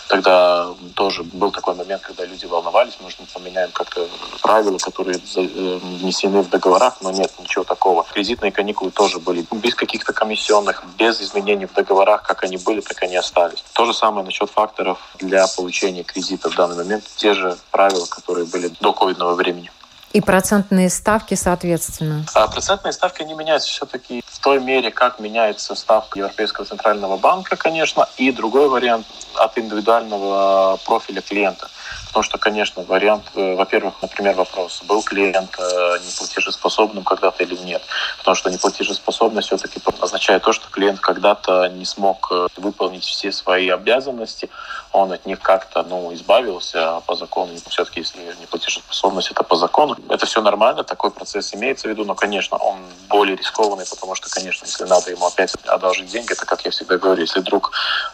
тогда 0.08 0.70
тоже 0.96 1.24
был 1.24 1.52
такой 1.52 1.76
момент, 1.76 2.02
когда 2.02 2.26
люди 2.26 2.46
волновались, 2.46 2.98
может, 3.02 3.20
мы 3.20 3.26
поменяем 3.34 3.72
как-то 3.72 4.08
правила, 4.42 4.78
которые 4.78 5.18
э, 5.18 5.80
внесены 5.82 6.42
в 6.42 6.50
договорах, 6.50 6.98
но 7.02 7.12
нет, 7.12 7.32
ничего 7.39 7.63
такого. 7.63 8.04
Кредитные 8.04 8.52
каникулы 8.52 8.92
тоже 8.92 9.20
были 9.20 9.46
без 9.52 9.76
каких-то 9.76 10.13
комиссионных, 10.13 10.84
без 10.98 11.22
изменений 11.22 11.65
в 11.65 11.74
договорах, 11.74 12.24
как 12.24 12.44
они 12.44 12.58
были, 12.58 12.82
так 12.82 13.02
они 13.04 13.15
остались. 13.15 13.63
То 13.74 13.86
же 13.86 13.94
самое 13.94 14.26
насчет 14.26 14.50
факторов 14.50 15.00
для 15.20 15.46
получения 15.48 16.04
кредита 16.04 16.50
в 16.50 16.56
данный 16.56 16.78
момент. 16.78 17.04
Те 17.15 17.34
же 17.34 17.58
правила, 17.72 18.06
которые 18.06 18.46
были 18.46 18.72
до 18.80 18.94
ковидного 18.94 19.36
времени. 19.36 19.72
И 20.12 20.22
процентные 20.22 20.89
ставки, 20.89 21.36
соответственно. 21.36 22.26
А 22.34 22.48
процентные 22.48 22.93
ставки 22.93 23.22
не 23.24 23.36
меняются 23.36 23.69
все-таки 23.69 24.24
в 24.26 24.39
той 24.39 24.60
мере, 24.60 24.89
как 24.89 25.19
меняется 25.19 25.76
ставка 25.76 26.17
Европейского 26.17 26.65
центрального 26.65 27.17
банка, 27.17 27.56
конечно, 27.56 28.08
и 28.17 28.32
другой 28.32 28.69
вариант 28.69 29.06
от 29.36 29.58
индивидуального 29.58 30.80
профиля 30.86 31.22
клиента. 31.22 31.69
Потому 32.10 32.23
что, 32.23 32.38
конечно, 32.39 32.84
вариант, 32.84 33.25
э, 33.36 33.56
во-первых, 33.56 33.93
например, 34.02 34.36
вопрос, 34.36 34.82
был 34.84 35.04
клиент 35.04 35.56
э, 35.60 35.97
неплатежеспособным 36.08 37.04
когда-то 37.04 37.43
или 37.43 37.56
нет. 37.56 37.84
Потому 38.17 38.36
что 38.36 38.49
неплатежеспособность 38.49 39.47
все-таки 39.47 39.80
означает 40.02 40.41
то, 40.41 40.52
что 40.52 40.69
клиент 40.69 40.99
когда-то 40.99 41.67
не 41.69 41.86
смог 41.86 42.28
э, 42.32 42.47
выполнить 42.58 43.04
все 43.04 43.32
свои 43.32 43.69
обязанности, 43.69 44.49
он 44.91 45.12
от 45.12 45.25
них 45.28 45.39
как-то 45.39 45.84
ну, 45.84 46.12
избавился 46.13 46.97
а 46.97 47.02
по 47.02 47.15
закону. 47.15 47.54
Все-таки, 47.69 47.99
если 47.99 48.19
неплатежеспособность, 48.41 49.30
это 49.30 49.43
по 49.43 49.56
закону. 49.56 49.95
Это 50.10 50.25
все 50.25 50.41
нормально, 50.41 50.84
такой 50.84 51.12
процесс 51.12 51.54
имеется 51.54 51.88
в 51.88 51.91
виду, 51.91 52.06
но, 52.06 52.15
конечно, 52.15 52.58
он 52.58 52.80
более 53.08 53.36
рискованный, 53.36 53.86
потому 53.88 54.15
что, 54.15 54.30
конечно, 54.30 54.65
если 54.65 54.86
надо 54.86 55.12
ему 55.12 55.28
опять 55.28 55.54
одолжить 55.67 56.08
деньги, 56.08 56.32
это, 56.32 56.45
как 56.45 56.65
я 56.65 56.71
всегда 56.71 56.97
говорю, 56.97 57.21
если 57.21 57.41
друг 57.41 57.71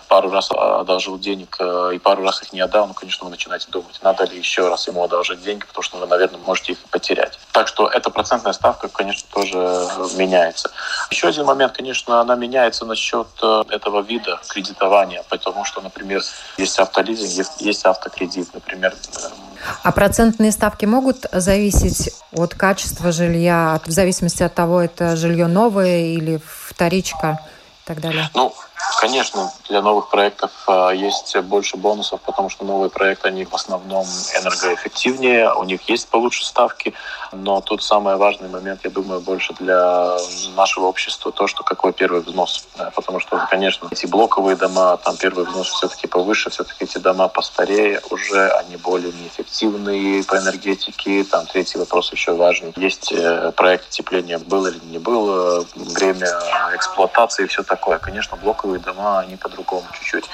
пару 0.10 0.30
раз 0.30 0.52
одолжил 0.52 1.18
денег 1.18 1.58
и 1.94 2.00
пару 2.00 2.24
раз 2.24 2.42
их 2.42 2.52
не 2.52 2.60
отдал, 2.60 2.88
ну, 2.88 2.94
конечно, 2.94 3.24
вы 3.24 3.32
начинаете 3.32 3.65
думать, 3.72 3.86
думать, 3.86 4.00
надо 4.04 4.32
ли 4.32 4.38
еще 4.38 4.68
раз 4.68 4.88
ему 4.88 5.04
одолжить 5.04 5.42
деньги, 5.44 5.66
потому 5.66 5.84
что 5.84 5.98
вы, 5.98 6.08
наверное, 6.08 6.40
можете 6.46 6.74
их 6.74 6.80
потерять. 6.90 7.40
Так 7.52 7.68
что 7.68 7.88
эта 7.88 8.10
процентная 8.10 8.54
ставка, 8.54 8.88
конечно, 8.88 9.28
тоже 9.32 9.58
меняется. 10.16 10.72
Еще 11.12 11.28
один 11.28 11.46
момент, 11.46 11.74
конечно, 11.74 12.22
она 12.22 12.36
меняется 12.36 12.86
насчет 12.86 13.28
э, 13.42 13.64
этого 13.70 14.02
вида 14.02 14.40
кредитования, 14.48 15.24
потому 15.30 15.66
что, 15.66 15.82
например, 15.82 16.22
есть 16.58 16.80
автолизинг, 16.80 17.30
есть, 17.30 17.62
есть 17.62 17.86
автокредит, 17.86 18.54
например. 18.54 18.94
Э, 18.94 19.28
а 19.84 19.92
процентные 19.92 20.52
ставки 20.52 20.86
могут 20.86 21.26
зависеть 21.32 22.12
от 22.34 22.54
качества 22.54 23.12
жилья, 23.12 23.80
в 23.86 23.92
зависимости 23.92 24.44
от 24.44 24.54
того, 24.54 24.82
это 24.82 25.16
жилье 25.16 25.48
новое 25.48 26.06
или 26.06 26.40
вторичка 26.46 27.40
и 27.84 27.88
так 27.88 28.02
далее? 28.02 28.30
Ну, 28.34 28.54
Конечно, 29.00 29.52
для 29.70 29.82
новых 29.82 30.10
проектов 30.10 30.52
а, 30.68 30.92
есть 30.92 31.38
больше 31.42 31.78
бонусов, 31.78 32.22
потому 32.22 32.50
что 32.50 32.66
новые 32.66 32.90
проекты, 32.90 33.28
они 33.28 33.46
в 33.46 33.54
основном 33.54 34.06
энергоэффективнее, 34.40 35.54
у 35.54 35.64
них 35.64 35.88
есть 35.90 36.08
получше 36.08 36.46
ставки, 36.46 36.94
но 37.32 37.62
тут 37.62 37.84
самый 37.84 38.16
важный 38.16 38.50
момент, 38.50 38.82
я 38.84 38.90
думаю, 38.90 39.22
больше 39.22 39.54
для 39.60 40.18
нашего 40.56 40.86
общества, 40.86 41.32
то, 41.32 41.48
что 41.48 41.64
какой 41.64 41.94
первый 41.94 42.22
взнос. 42.22 42.66
Потому 42.96 43.20
что, 43.20 43.46
конечно, 43.50 43.88
эти 43.92 44.06
блоковые 44.06 44.56
дома, 44.56 44.98
там 44.98 45.18
первый 45.18 45.46
взнос 45.46 45.70
все-таки 45.70 46.08
повыше, 46.08 46.50
все-таки 46.50 46.86
эти 46.86 46.98
дома 46.98 47.28
постарее 47.28 48.02
уже, 48.10 48.50
они 48.52 48.78
более 48.78 49.12
неэффективные 49.14 50.24
по 50.24 50.38
энергетике. 50.38 51.24
Там 51.24 51.46
третий 51.46 51.78
вопрос 51.78 52.12
еще 52.12 52.34
важный. 52.34 52.74
Есть 52.76 53.12
э, 53.12 53.52
проект 53.56 53.88
отепления, 53.88 54.40
был 54.40 54.66
или 54.66 54.80
не 54.86 54.98
был, 54.98 55.66
время 55.76 56.28
эксплуатации 56.74 57.44
и 57.44 57.48
все 57.48 57.64
такое. 57.64 58.00
Конечно, 58.00 58.38
блоковые 58.66 58.80
дома, 58.80 59.20
они 59.20 59.36
по-другому 59.36 59.86
чуть-чуть. 59.94 60.26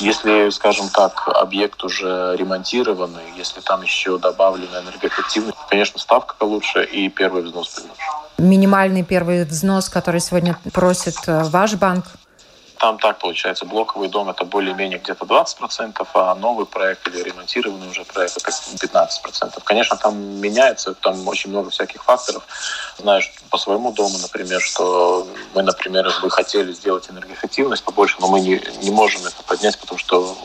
Если, 0.00 0.50
скажем 0.50 0.88
так, 0.88 1.28
объект 1.28 1.82
уже 1.84 2.34
ремонтированный, 2.36 3.32
если 3.36 3.60
там 3.60 3.82
еще 3.82 4.18
добавлена 4.18 4.80
энергоэффективность, 4.80 5.56
конечно, 5.68 5.98
ставка 5.98 6.44
лучше 6.44 6.84
и 6.84 7.08
первый 7.08 7.42
взнос 7.42 7.68
приношу. 7.68 7.94
Минимальный 8.38 9.02
первый 9.02 9.44
взнос, 9.44 9.88
который 9.88 10.20
сегодня 10.20 10.58
просит 10.72 11.16
э, 11.26 11.44
ваш 11.44 11.74
банк, 11.74 12.04
там 12.78 12.98
так 12.98 13.18
получается, 13.18 13.64
блоковый 13.64 14.08
дом 14.08 14.28
это 14.28 14.44
более-менее 14.44 14.98
где-то 14.98 15.24
20%, 15.24 16.06
а 16.14 16.34
новый 16.34 16.66
проект 16.66 17.06
или 17.08 17.22
ремонтированный 17.22 17.88
уже 17.88 18.04
проект 18.04 18.36
это 18.36 18.50
15%. 18.50 19.62
Конечно, 19.64 19.96
там 19.96 20.40
меняется, 20.40 20.94
там 20.94 21.26
очень 21.28 21.50
много 21.50 21.70
всяких 21.70 22.04
факторов. 22.04 22.46
Знаешь, 22.98 23.32
по 23.50 23.58
своему 23.58 23.92
дому, 23.92 24.18
например, 24.18 24.60
что 24.60 25.26
мы, 25.54 25.62
например, 25.62 26.06
бы 26.22 26.30
хотели 26.30 26.72
сделать 26.72 27.10
энергоэффективность 27.10 27.84
побольше, 27.84 28.16
но 28.20 28.28
мы 28.28 28.40
не, 28.40 28.60
не 28.82 28.90
можем 28.90 29.22
это 29.26 29.42
поднять, 29.46 29.78
потому 29.78 29.98
что 29.98 30.36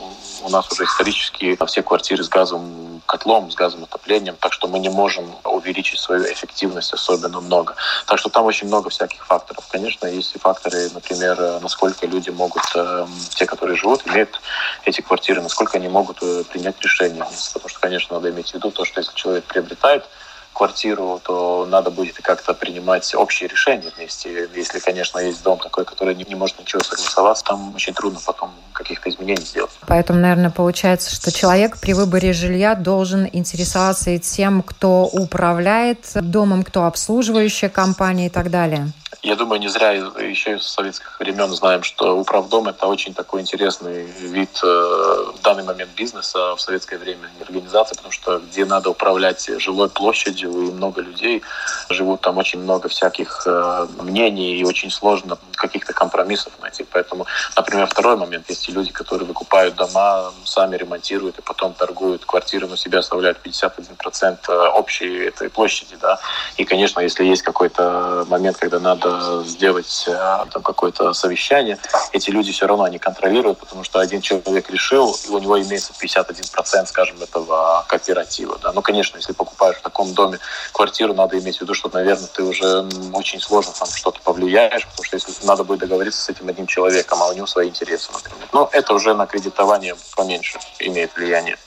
у 0.44 0.50
нас 0.50 0.72
уже 0.72 0.84
исторически 0.84 1.58
все 1.66 1.84
квартиры 1.84 2.24
с 2.24 2.30
газовым 2.30 3.02
котлом, 3.06 3.52
с 3.52 3.56
газовым 3.56 3.86
отоплением, 3.86 4.36
так 4.40 4.54
что 4.54 4.68
мы 4.68 4.80
не 4.80 4.90
можем 4.90 5.26
увеличить 5.44 6.00
свою 6.00 6.24
эффективность 6.24 6.94
особенно 6.94 7.42
много. 7.42 7.76
Так 8.06 8.20
что 8.20 8.30
там 8.30 8.46
очень 8.46 8.68
много 8.68 8.90
всяких 8.90 9.26
факторов. 9.26 9.66
Конечно, 9.72 10.08
есть 10.08 10.36
и 10.36 10.40
факторы, 10.40 10.90
например, 10.94 11.60
насколько 11.62 12.06
люди 12.06 12.30
могут, 12.30 12.64
э, 12.76 13.08
те, 13.36 13.46
которые 13.46 13.78
живут, 13.78 14.08
имеют 14.08 14.40
эти 14.86 15.02
квартиры, 15.02 15.42
насколько 15.42 15.78
они 15.78 15.88
могут 15.88 16.18
э, 16.22 16.44
принять 16.50 16.80
решение. 16.82 17.26
Потому 17.54 17.70
что, 17.70 17.80
конечно, 17.80 18.16
надо 18.16 18.30
иметь 18.30 18.52
в 18.52 18.54
виду 18.54 18.72
то, 18.72 18.86
что 18.86 19.00
если 19.00 19.14
человек 19.16 19.46
приобретает 19.46 20.06
квартиру, 20.54 21.20
то 21.24 21.66
надо 21.70 21.92
будет 21.92 22.16
как-то 22.16 22.54
принимать 22.54 23.14
общие 23.16 23.50
решения 23.50 23.92
вместе. 23.96 24.50
Если, 24.56 24.80
конечно, 24.80 25.20
есть 25.20 25.44
дом 25.44 25.60
такой, 25.60 25.86
который 25.86 26.16
не, 26.16 26.24
не 26.24 26.36
может 26.36 26.60
ничего 26.60 26.82
согласоваться, 26.84 27.44
там 27.46 27.74
очень 27.76 27.94
трудно 27.94 28.20
потом 28.26 28.52
каких-то 28.74 29.10
изменений 29.10 29.44
сделать. 29.44 29.72
Поэтому, 29.88 30.20
наверное, 30.20 30.52
получается, 30.52 31.14
что 31.14 31.32
человек 31.32 31.80
при 31.80 31.94
выборе 31.94 32.34
жилья 32.34 32.76
должен 32.76 33.28
интересоваться 33.32 34.12
и 34.12 34.20
тем, 34.20 34.62
кто 34.62 35.06
управляет 35.06 36.12
домом, 36.14 36.64
кто 36.64 36.86
обслуживающая 36.86 37.70
компания 37.70 38.28
и 38.28 38.30
так 38.30 38.50
далее. 38.50 38.92
Я 39.24 39.36
думаю, 39.36 39.60
не 39.60 39.68
зря 39.68 39.92
еще 39.92 40.56
из 40.56 40.64
советских 40.64 41.20
времен 41.20 41.52
знаем, 41.52 41.84
что 41.84 42.18
управдом– 42.18 42.68
это 42.70 42.88
очень 42.88 43.14
такой 43.14 43.42
интересный 43.42 44.04
вид 44.04 44.60
э, 44.64 44.66
в 44.66 45.42
данный 45.44 45.64
момент 45.64 45.92
бизнеса 45.96 46.56
в 46.56 46.60
советское 46.60 46.98
время 46.98 47.30
организации, 47.40 47.96
потому 47.96 48.12
что 48.12 48.40
где 48.40 48.66
надо 48.66 48.90
управлять 48.90 49.48
жилой 49.60 49.90
площадью, 49.90 50.50
и 50.50 50.72
много 50.72 51.02
людей 51.02 51.44
живут, 51.90 52.22
там 52.22 52.40
очень 52.40 52.62
много 52.62 52.90
всяких 52.90 53.44
э, 53.46 53.88
мнений, 54.00 54.56
и 54.56 54.64
очень 54.64 54.90
сложно 54.90 55.38
каких-то 55.54 55.94
компромиссов 55.94 56.54
найти. 56.60 56.84
Поэтому, 56.92 57.28
например, 57.56 57.86
второй 57.86 58.18
момент, 58.18 58.50
есть 58.50 58.68
люди, 58.70 58.92
которые 58.92 59.28
выкупают 59.28 59.76
дома, 59.76 60.34
сами 60.46 60.78
ремонтируют 60.78 61.38
и 61.38 61.44
потом 61.44 61.76
торгуют 61.76 62.26
квартиры, 62.26 62.66
но 62.66 62.76
себя 62.76 63.00
оставляют 63.00 63.38
51% 63.46 64.70
общей 64.70 65.26
этой 65.26 65.52
площади, 65.52 65.96
да. 66.02 66.20
И, 66.58 66.66
конечно, 66.66 67.02
если 67.02 67.24
есть 67.24 67.44
какой-то 67.44 68.26
момент, 68.28 68.58
когда 68.58 68.80
надо 68.80 69.11
э, 69.12 69.44
сделать 69.46 70.06
э, 70.08 70.46
там 70.52 70.64
какое-то 70.64 71.14
совещание, 71.14 71.78
эти 72.12 72.30
люди 72.30 72.52
все 72.52 72.68
равно 72.68 72.88
не 72.88 73.00
контролируют, 73.00 73.60
потому 73.60 73.84
что 73.84 74.00
один 74.00 74.22
человек 74.22 74.70
решил, 74.70 75.18
и 75.28 75.30
у 75.30 75.40
него 75.40 75.62
имеется 75.62 75.94
51%, 75.94 76.86
скажем, 76.86 77.22
этого 77.22 77.86
кооператива. 77.88 78.58
Да. 78.62 78.72
Ну, 78.72 78.82
конечно, 78.82 79.18
если 79.18 79.34
покупаешь 79.34 79.78
в 79.78 79.82
таком 79.82 80.14
доме 80.14 80.40
квартиру, 80.72 81.14
надо 81.14 81.38
иметь 81.40 81.58
в 81.58 81.62
виду, 81.62 81.74
что, 81.74 81.90
наверное, 81.94 82.28
ты 82.28 82.44
уже 82.44 82.88
очень 83.14 83.40
сложно 83.40 83.74
там 83.78 83.88
что-то 83.90 84.20
повлияешь, 84.22 84.88
потому 84.88 85.04
что 85.04 85.16
если 85.16 85.46
надо 85.46 85.64
будет 85.64 85.80
договориться 85.80 86.22
с 86.22 86.30
этим 86.30 86.48
одним 86.50 86.68
человеком, 86.68 87.22
а 87.22 87.28
у 87.28 87.34
него 87.34 87.48
свои 87.48 87.70
интересы, 87.70 88.12
например. 88.14 88.48
Но 88.54 88.70
это 88.72 88.94
уже 88.94 89.14
на 89.14 89.26
кредитование 89.26 89.96
поменьше 90.16 90.60
имеет 90.80 91.16
влияние. 91.16 91.58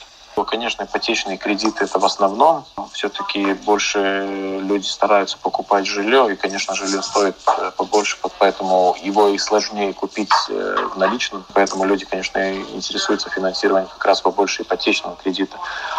Конечно, 0.43 0.83
ипотечные 0.83 1.37
кредиты 1.37 1.85
это 1.85 1.99
в 1.99 2.05
основном. 2.05 2.65
Все-таки 2.91 3.53
больше 3.53 4.59
люди 4.61 4.85
стараются 4.85 5.37
покупать 5.37 5.85
жилье, 5.85 6.31
и, 6.31 6.35
конечно, 6.35 6.75
жилье 6.75 7.01
стоит 7.01 7.35
э, 7.57 7.71
побольше, 7.77 8.17
поэтому 8.39 8.95
его 9.01 9.29
и 9.29 9.37
сложнее 9.37 9.93
купить 9.93 10.31
э, 10.49 10.87
в 10.93 10.97
наличном. 10.97 11.45
Поэтому 11.53 11.85
люди, 11.85 12.05
конечно, 12.05 12.53
интересуются 12.73 13.29
финансированием 13.29 13.89
как 13.89 14.05
раз 14.05 14.21
побольше 14.21 14.63
ипотечного 14.63 15.15
кредита. 15.17 15.57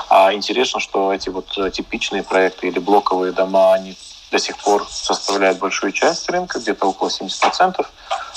А 0.09 0.33
интересно, 0.33 0.81
что 0.81 1.13
эти 1.13 1.29
вот 1.29 1.57
э, 1.59 1.71
типичные 1.71 2.23
проекты 2.23 2.69
или 2.69 2.79
блоковые 2.79 3.33
дома, 3.33 3.75
они 3.75 3.97
до 4.31 4.39
сих 4.39 4.59
пор 4.59 4.87
составляют 4.91 5.59
большую 5.59 5.93
часть 5.93 6.29
рынка, 6.29 6.59
где-то 6.59 6.87
около 6.87 7.09
70%, 7.09 7.87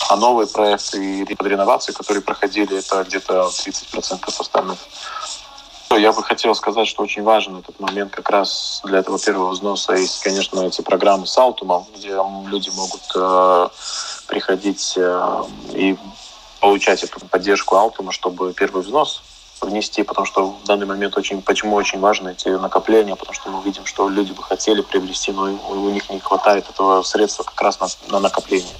а 0.09 0.15
новые 0.15 0.47
проекты 0.47 1.25
под 1.35 1.47
реновации, 1.47 1.91
которые 1.91 2.21
проходили, 2.21 2.77
это 2.77 3.03
где-то 3.03 3.49
30% 3.49 4.23
остальных. 4.39 4.77
Я 5.99 6.13
бы 6.13 6.23
хотел 6.23 6.55
сказать, 6.55 6.87
что 6.87 7.03
очень 7.03 7.23
важен 7.23 7.57
этот 7.57 7.77
момент 7.79 8.11
как 8.11 8.29
раз 8.29 8.81
для 8.85 8.99
этого 8.99 9.19
первого 9.19 9.49
взноса. 9.49 9.93
Есть, 9.93 10.23
конечно, 10.23 10.61
эти 10.61 10.81
программы 10.81 11.27
с 11.27 11.37
Алтумом, 11.37 11.85
где 11.93 12.17
люди 12.47 12.69
могут 12.69 13.01
э, 13.15 13.67
приходить 14.27 14.93
э, 14.95 15.43
и 15.73 15.97
получать 16.61 17.03
эту 17.03 17.19
поддержку 17.25 17.75
Алтума, 17.75 18.13
чтобы 18.13 18.53
первый 18.53 18.81
взнос 18.81 19.21
внести, 19.61 20.03
потому 20.03 20.25
что 20.25 20.51
в 20.51 20.63
данный 20.63 20.85
момент 20.85 21.17
очень, 21.17 21.41
почему 21.41 21.75
очень 21.75 21.99
важно 21.99 22.29
эти 22.29 22.47
накопления, 22.47 23.17
потому 23.17 23.33
что 23.33 23.49
мы 23.49 23.61
видим, 23.63 23.85
что 23.85 24.07
люди 24.07 24.31
бы 24.31 24.41
хотели 24.41 24.81
приобрести, 24.81 25.33
но 25.33 25.51
у 25.69 25.89
них 25.89 26.09
не 26.09 26.19
хватает 26.19 26.69
этого 26.69 27.03
средства 27.03 27.43
как 27.43 27.61
раз 27.61 27.77
на, 27.81 27.87
на 28.07 28.19
накопление. 28.19 28.73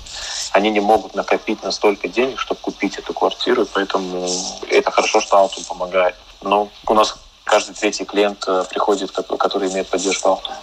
Они 0.54 0.70
не 0.70 0.80
могут 0.80 1.16
накопить 1.16 1.62
настолько 1.64 2.08
денег, 2.08 2.40
чтобы 2.40 2.62
купить 2.62 2.98
эту 2.98 3.14
квартиру, 3.14 3.68
поэтому 3.74 4.26
это 4.70 4.90
хорошо, 4.90 5.20
что 5.20 5.38
Алтум 5.38 5.66
помогает. 5.66 6.16
Но 6.42 6.70
у 6.88 6.94
нас 6.94 7.18
каждый 7.44 7.76
третий 7.76 8.06
клиент 8.06 8.44
э, 8.48 8.64
приходит, 8.70 9.12
который 9.12 9.72
имеет 9.72 9.88
поддержку 9.88 10.30
Алтум. 10.30 10.54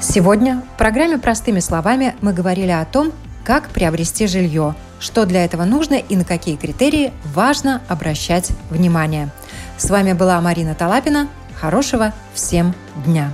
Сегодня 0.00 0.62
в 0.74 0.78
программе 0.78 1.18
«Простыми 1.18 1.60
словами» 1.60 2.16
мы 2.20 2.32
говорили 2.32 2.70
о 2.70 2.84
том, 2.84 3.12
как 3.44 3.68
приобрести 3.70 4.26
жилье, 4.26 4.74
что 5.00 5.26
для 5.26 5.44
этого 5.44 5.64
нужно 5.64 5.94
и 5.94 6.16
на 6.16 6.24
какие 6.24 6.56
критерии 6.56 7.12
важно 7.34 7.82
обращать 7.88 8.50
внимание. 8.70 9.30
С 9.76 9.90
вами 9.90 10.12
была 10.12 10.40
Марина 10.40 10.74
Талапина. 10.74 11.28
Хорошего 11.60 12.12
всем 12.34 12.74
дня! 13.04 13.32